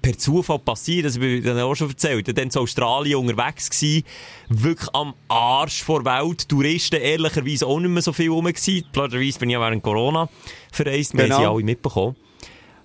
[0.00, 1.06] per Zufall passiert.
[1.06, 2.26] Das habe ich dann auch schon erzählt.
[2.26, 3.70] Ich war dann in Australien unterwegs.
[3.70, 4.04] Gewesen,
[4.48, 6.48] wirklich am Arsch vor Welt.
[6.48, 8.44] Touristen ehrlicherweise auch nicht mehr so viel rum.
[8.46, 8.84] gewesen.
[8.92, 10.28] Bin ich ja während Corona
[10.72, 11.14] verreist.
[11.14, 11.36] Wir Genau.
[11.36, 12.16] haben sie alle mitbekommen.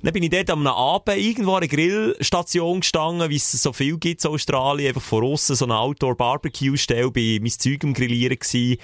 [0.02, 3.97] Dann bin ich dort am Abend irgendwo an einer Grillstation gestanden, wie es so viel
[3.97, 8.80] gibt in Australien, einfach von aussen, so eine Outdoor-Barbecue-Stelle, bin mein Zeug am Grillieren gewesen.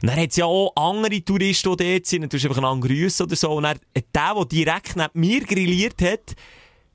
[0.00, 2.80] Und dann hat ja auch andere Touristen, die dort sind, dann tust du einfach einen
[2.80, 3.50] grüßen oder so.
[3.50, 6.36] Und dann, der, der direkt neben mir grilliert hat,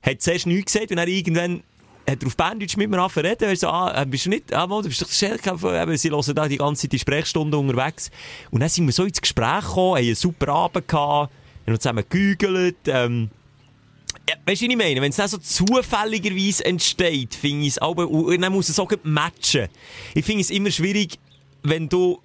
[0.00, 1.62] hat zuerst nichts gesagt und dann irgendwann
[2.08, 3.48] hat er auf Berndeutsch mit mir angefangen reden.
[3.48, 6.10] Er so, ah, äh, bist du nicht, ah, mal, du bist doch Schelke, eben, sie
[6.10, 8.10] hören da die ganze Zeit die Sprechstunde unterwegs.
[8.50, 11.32] Und dann sind wir so ins Gespräch gekommen, haben einen super Abend gehabt,
[11.66, 13.30] haben uns zusammen gegügelt, ähm,
[14.28, 15.00] ja, weißt du, was ich meine?
[15.00, 18.90] Wenn es dann so zufälligerweise entsteht, finde ich es aber, und dann muss es auch
[19.04, 19.68] matchen.
[20.14, 21.18] Ich finde es immer schwierig,
[21.62, 22.20] wenn du,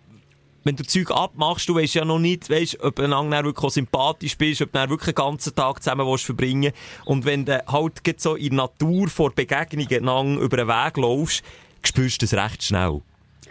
[0.64, 4.38] wenn du Zeug abmachst, du weißt ja noch nicht, weißt, ob du einander wirklich sympathisch
[4.38, 6.72] bist, ob du dann wirklich den ganzen Tag zusammen willst verbringen
[7.06, 11.44] Und wenn du halt so in der Natur vor Begegnungen einander über den Weg laufst,
[11.84, 13.02] spürst du das recht schnell.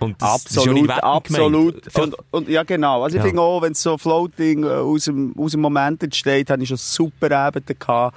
[0.01, 1.05] Und das, das Absolut, gemeint.
[1.05, 1.97] absolut.
[1.99, 3.03] Und, und, ja, genau.
[3.03, 3.29] Also ich Ja.
[3.29, 6.69] finde auch, wenn es so Floating äh, aus dem, aus dem Moment entsteht, habe ich
[6.69, 8.17] schon super Abende gehabt.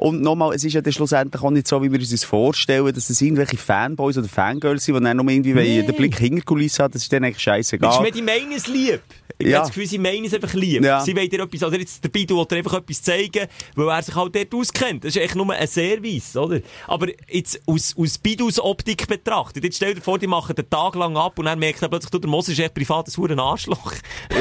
[0.00, 2.92] Und nochmal, es ist ja dann schlussendlich auch nicht so, wie wir uns das vorstellen,
[2.92, 5.82] dass es irgendwelche Fanboys oder Fangirls sind, die dann nur irgendwie Nee.
[5.82, 6.92] den Blick hinter die Kulisse haben.
[6.92, 8.00] Das ist dann eigentlich Das ist scheißegal.
[8.02, 9.00] mir die meinen es lieb.
[9.38, 9.58] Ich Ja.
[9.58, 10.84] habe das Gefühl, sie meinen es einfach lieb.
[10.84, 11.00] Ja.
[11.00, 14.02] Sie wollen dir etwas, oder jetzt der Bidu will dir einfach etwas zeigen, weil er
[14.02, 15.04] sich halt dort auskennt.
[15.04, 16.60] Das ist echt nur ein Service, oder?
[16.86, 20.94] Aber jetzt aus, aus Bidus Optik betrachtet, jetzt stell dir vor, die machen den Tag
[20.94, 23.42] lang ab und dann merkt er plötzlich, du, der Moser ist echt privat ein verdammter
[23.44, 23.92] Arschloch.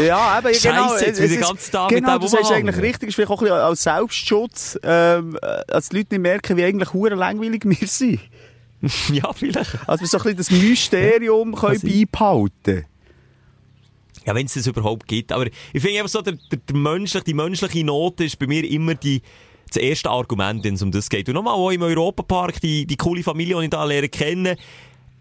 [0.05, 0.93] Ja, eben, Scheisse, genau.
[0.95, 2.69] jetzt es den ist- ganzen Tag mit genau, dem du sagst rumhängen.
[2.69, 6.21] eigentlich richtig, ist vielleicht auch ein bisschen als Selbstschutz, ähm, äh, dass die Leute nicht
[6.21, 8.19] merken, wie eigentlich hure langweilig wir sind.
[9.13, 9.77] ja, vielleicht.
[9.87, 11.91] Also wir so ein bisschen das Mysterium können sein.
[11.91, 12.85] beibehalten.
[14.25, 15.31] Ja, wenn es das überhaupt gibt.
[15.31, 18.69] Aber ich finde einfach so, der, der, der menschliche, die menschliche Note ist bei mir
[18.69, 19.21] immer die,
[19.67, 21.27] das erste Argument, wenn es um das geht.
[21.29, 24.55] Und nochmal auch im Europapark, die, die coole Familie, die ich da lernen kenne,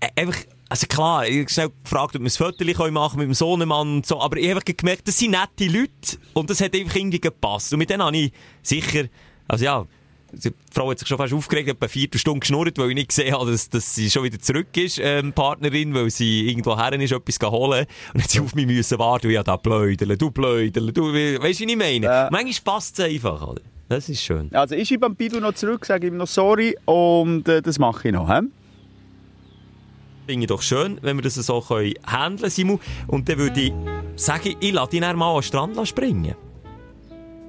[0.01, 3.29] äh, einfach, also klar, ich habe schnell gefragt, ob wir ein Foto machen können mit
[3.29, 6.61] dem Sohnemann und so, aber ich habe einfach gemerkt, das sind nette Leute und das
[6.61, 7.73] hat einfach irgendwie gepasst.
[7.73, 9.05] Und mit denen habe ich sicher,
[9.47, 9.87] also ja,
[10.33, 13.35] die Frau hat sich schon fast aufgeregt, etwa eine Viertelstunde geschnurrt, weil ich nicht gesehen
[13.35, 17.13] habe, dass, dass sie schon wieder zurück ist, ähm, Partnerin, weil sie irgendwo her ist,
[17.13, 17.87] etwas holen.
[18.15, 21.71] Und sie auf mich müssen warten, ja, da blödeln, du blödeln, du, weißt du, wie
[21.71, 22.07] ich meine?
[22.07, 22.29] Ja.
[22.31, 23.63] Manchmal passt es einfach, oder?
[23.89, 24.51] Das ist schön.
[24.53, 28.09] Also ich schreibe am Bidu noch zurück, sage ihm noch sorry und äh, das mache
[28.09, 28.29] ich noch.
[28.29, 28.41] He?
[30.27, 32.81] Finde ich doch schön, wenn wir das so können handeln Simon.
[33.07, 33.73] Und dann würde ich
[34.17, 36.35] sagen, ich lasse dich mal an den Strand springen.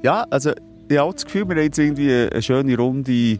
[0.01, 0.53] Ja, also
[0.89, 3.39] ich habe das Gefühl, wir haben jetzt irgendwie eine schöne runde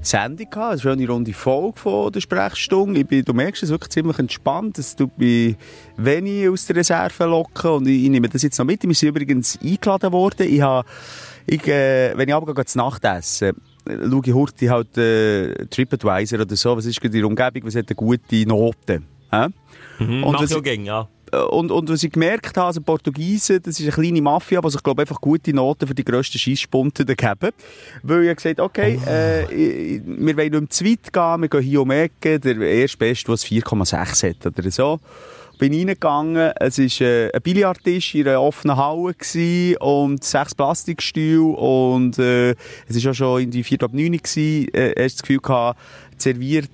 [0.00, 3.00] Sendung gehabt, eine schöne runde Folge von der Sprechstunde.
[3.00, 4.78] Ich bin, du merkst es wirklich ziemlich entspannt.
[4.78, 5.56] Es tut mich
[5.96, 8.82] wenig aus der Reserve locken und ich, ich nehme das jetzt noch mit.
[8.84, 10.46] Wir sind übrigens eingeladen worden.
[10.48, 10.86] Ich habe,
[11.46, 13.56] ich, äh, wenn ich abgehe zu Nacht essen,
[13.88, 17.66] äh, schaue ich Hurti halt äh, TripAdvisor oder so, was ist gerade in der Umgebung,
[17.66, 19.02] was hat eine gute Note.
[19.32, 19.46] Hä?
[19.98, 21.08] Mhm, Und was- so gäng, ja.
[21.50, 24.82] Und, und was ich gemerkt habe, also Portugiesen, das ist eine kleine Mafia, die sich,
[24.82, 27.50] glaube ich, einfach gute Noten für die grössten Scheisspunte geben.
[28.02, 29.44] Weil ich gesagt okay, äh,
[29.96, 33.34] ich- wir wollen nicht zu weit gehen, wir gehen hier um Ecke, der erstbeste, der
[33.34, 35.00] es 4,6 hat oder so.
[35.58, 41.42] Bin reingegangen, es war äh, ein Billardtisch in einer offenen Halle gewesen und sechs Plastikstühle
[41.56, 42.50] und äh,
[42.88, 44.68] es war auch schon in die 4 ab 9 gewesen.
[44.72, 45.80] Äh, hast das Gefühl gehabt,
[46.16, 46.70] serviert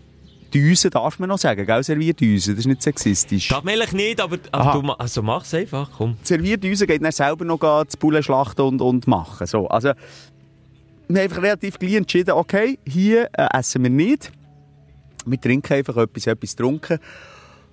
[0.54, 1.82] Düse darf man noch sagen, gell?
[1.82, 3.48] Servierdüse, das ist nicht sexistisch.
[3.48, 4.80] Darf man eigentlich nicht, aber, Aha.
[4.80, 6.16] du, also mach's einfach, komm.
[6.22, 9.46] Servierdüse geht dann selber noch das Bullen schlachten und, und machen.
[9.48, 9.92] So, also,
[11.08, 14.30] wir haben einfach relativ gleich entschieden, okay, hier äh, essen wir nicht.
[15.26, 16.98] Wir trinken einfach etwas, etwas trunken.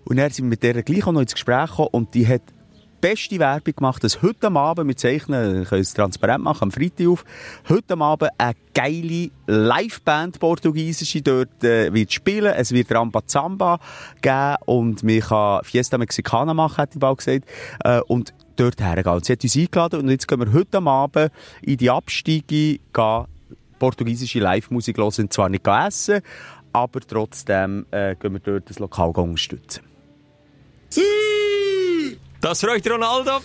[0.05, 2.41] Und dann sind wir mit der gleich auch noch ins Gespräch gekommen und die hat
[3.01, 7.07] beste Werbung gemacht, dass heute Abend, wir zeichnen, wir können es transparent machen, am Freitag
[7.07, 7.25] auf,
[7.67, 12.53] heute Abend eine geile Liveband portugiesische dort äh, wird spielen.
[12.53, 13.79] Es wird Rampa Zamba
[14.21, 17.45] geben und man kann Fiesta Mexicana machen, hat die bald gesagt.
[17.83, 19.23] Äh, und dort hergehen.
[19.23, 21.31] Sie hat uns eingeladen und jetzt gehen wir heute Abend
[21.63, 23.25] in die Absteige gehen,
[23.79, 26.21] portugiesische Live-Musik hören, zwar nicht essen,
[26.71, 29.90] aber trotzdem äh, gehen wir dort das Lokal unterstützen.
[32.41, 33.39] Das freut Ronaldo.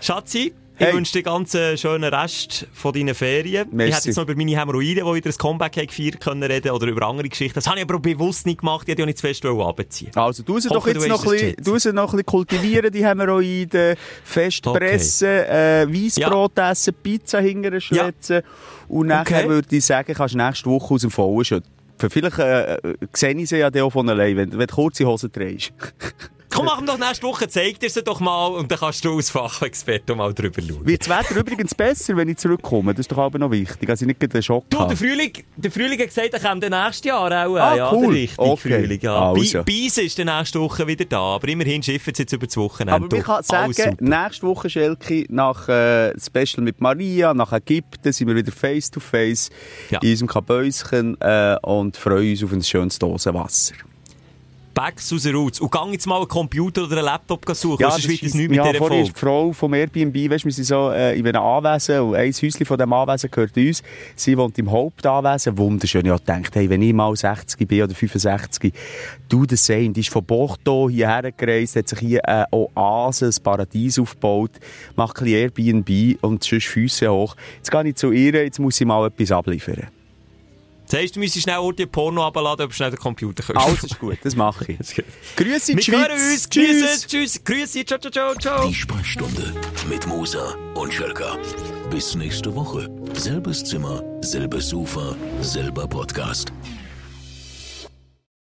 [0.00, 0.92] Schatzi, ich Hey.
[0.92, 3.68] wünsche dir ganz einen schönen Rest von deinen Ferien.
[3.70, 3.88] Merci.
[3.90, 6.86] Ich hätte jetzt noch über meine Hämorrhoiden, die wieder ein Comeback gefeiert können reden oder
[6.88, 7.54] über andere Geschichten.
[7.54, 8.82] Das habe ich aber bewusst nicht gemacht.
[8.86, 10.10] Ich hätte ja nicht zu fest runterziehen.
[10.16, 13.96] Also, du sie doch jetzt du noch ein bisschen, noch ein bisschen kultivieren, die Hämorrhoiden,
[14.24, 18.42] festpressen, äh, Weissbrot essen, Pizza hingern schwätzen.
[18.88, 19.48] Und nachher Okay.
[19.48, 21.70] würde ich sagen, kannst du nächste Woche aus dem Vollen schütten.
[22.10, 25.32] Vielleicht äh, äh, sehe ich sie ja auch von allein, wenn, wenn du kurze Hosen
[25.32, 25.72] trägst.
[26.50, 29.30] Komm, wir doch nächste Woche, zeig dir sie doch mal und dann kannst du als
[29.30, 30.86] Fachexperte mal drüber schauen.
[30.86, 32.92] Wird das Wetter übrigens besser, wenn ich zurückkomme?
[32.94, 33.88] Das ist doch aber noch wichtig.
[33.88, 37.04] Also ich nicht einen Schock Du, der Frühling, der Frühling hat gesagt, er kommt nächstes
[37.04, 37.56] Jahr auch.
[37.56, 38.14] Ah, ja, cool.
[38.14, 38.56] der Okay.
[38.78, 39.00] Frühling.
[39.02, 39.30] Ja.
[39.32, 39.62] Also.
[39.64, 42.56] Bi- Beise ist dann nächste Woche wieder da, aber immerhin schiffen sie jetzt über das
[42.56, 42.94] Wochenende.
[43.06, 48.28] Aber ich kann sagen, nächste Woche, Schelke, nach äh, Special mit Maria, nach Ägypten, sind
[48.28, 49.50] wir wieder face to face
[49.90, 49.98] Ja.
[50.02, 53.74] in unserem Kabäuschen äh, und freuen uns auf ein schönes Dosenwasser.
[54.76, 55.58] Back aus der Roots.
[55.58, 58.52] Und gang jetzt mal einen Computer oder einen Laptop suchen, ja, es ist- nichts mit
[58.52, 59.04] ja, dieser ist Folge.
[59.04, 62.66] die Frau vom Airbnb, weißt, wir sind so äh, in einem Anwesen und ein Häuschen
[62.66, 63.82] von diesem Anwesen gehört uns.
[64.14, 66.04] Sie wohnt im Hauptanwesen, wunderschön.
[66.04, 68.74] Ich habe gedacht, hey, wenn ich mal 60 bin oder 65,
[69.30, 73.42] du das same, die ist von Bordeaux hierher gereist, hat sich hier eine Oase, ein
[73.42, 74.50] Paradies aufgebaut,
[74.94, 77.34] macht ein bisschen Airbnb und sonst Füße hoch.
[77.56, 79.86] Jetzt gehe ich zu ihr, jetzt muss ich mal etwas abliefern.
[80.88, 83.66] Das heisst, du müsstest schnell Orte Porno abladen, ob du schnell den Computer kannst.
[83.66, 84.78] Alles ist gut, das mache ich.
[85.36, 86.08] Grüße in die Wir Schweiz.
[86.08, 86.48] hören uns.
[86.48, 86.66] Tschüss.
[87.00, 87.06] Tschüss.
[87.06, 87.44] Tschüss.
[87.44, 87.84] Grüße.
[87.84, 88.68] Ciao, ciao, ciao, ciao.
[88.68, 89.52] Die Sprechstunde
[89.88, 91.36] mit Musa und Schelka.
[91.90, 92.88] Bis nächste Woche.
[93.14, 96.52] Selbes Zimmer, selbes Sofa, selber Podcast.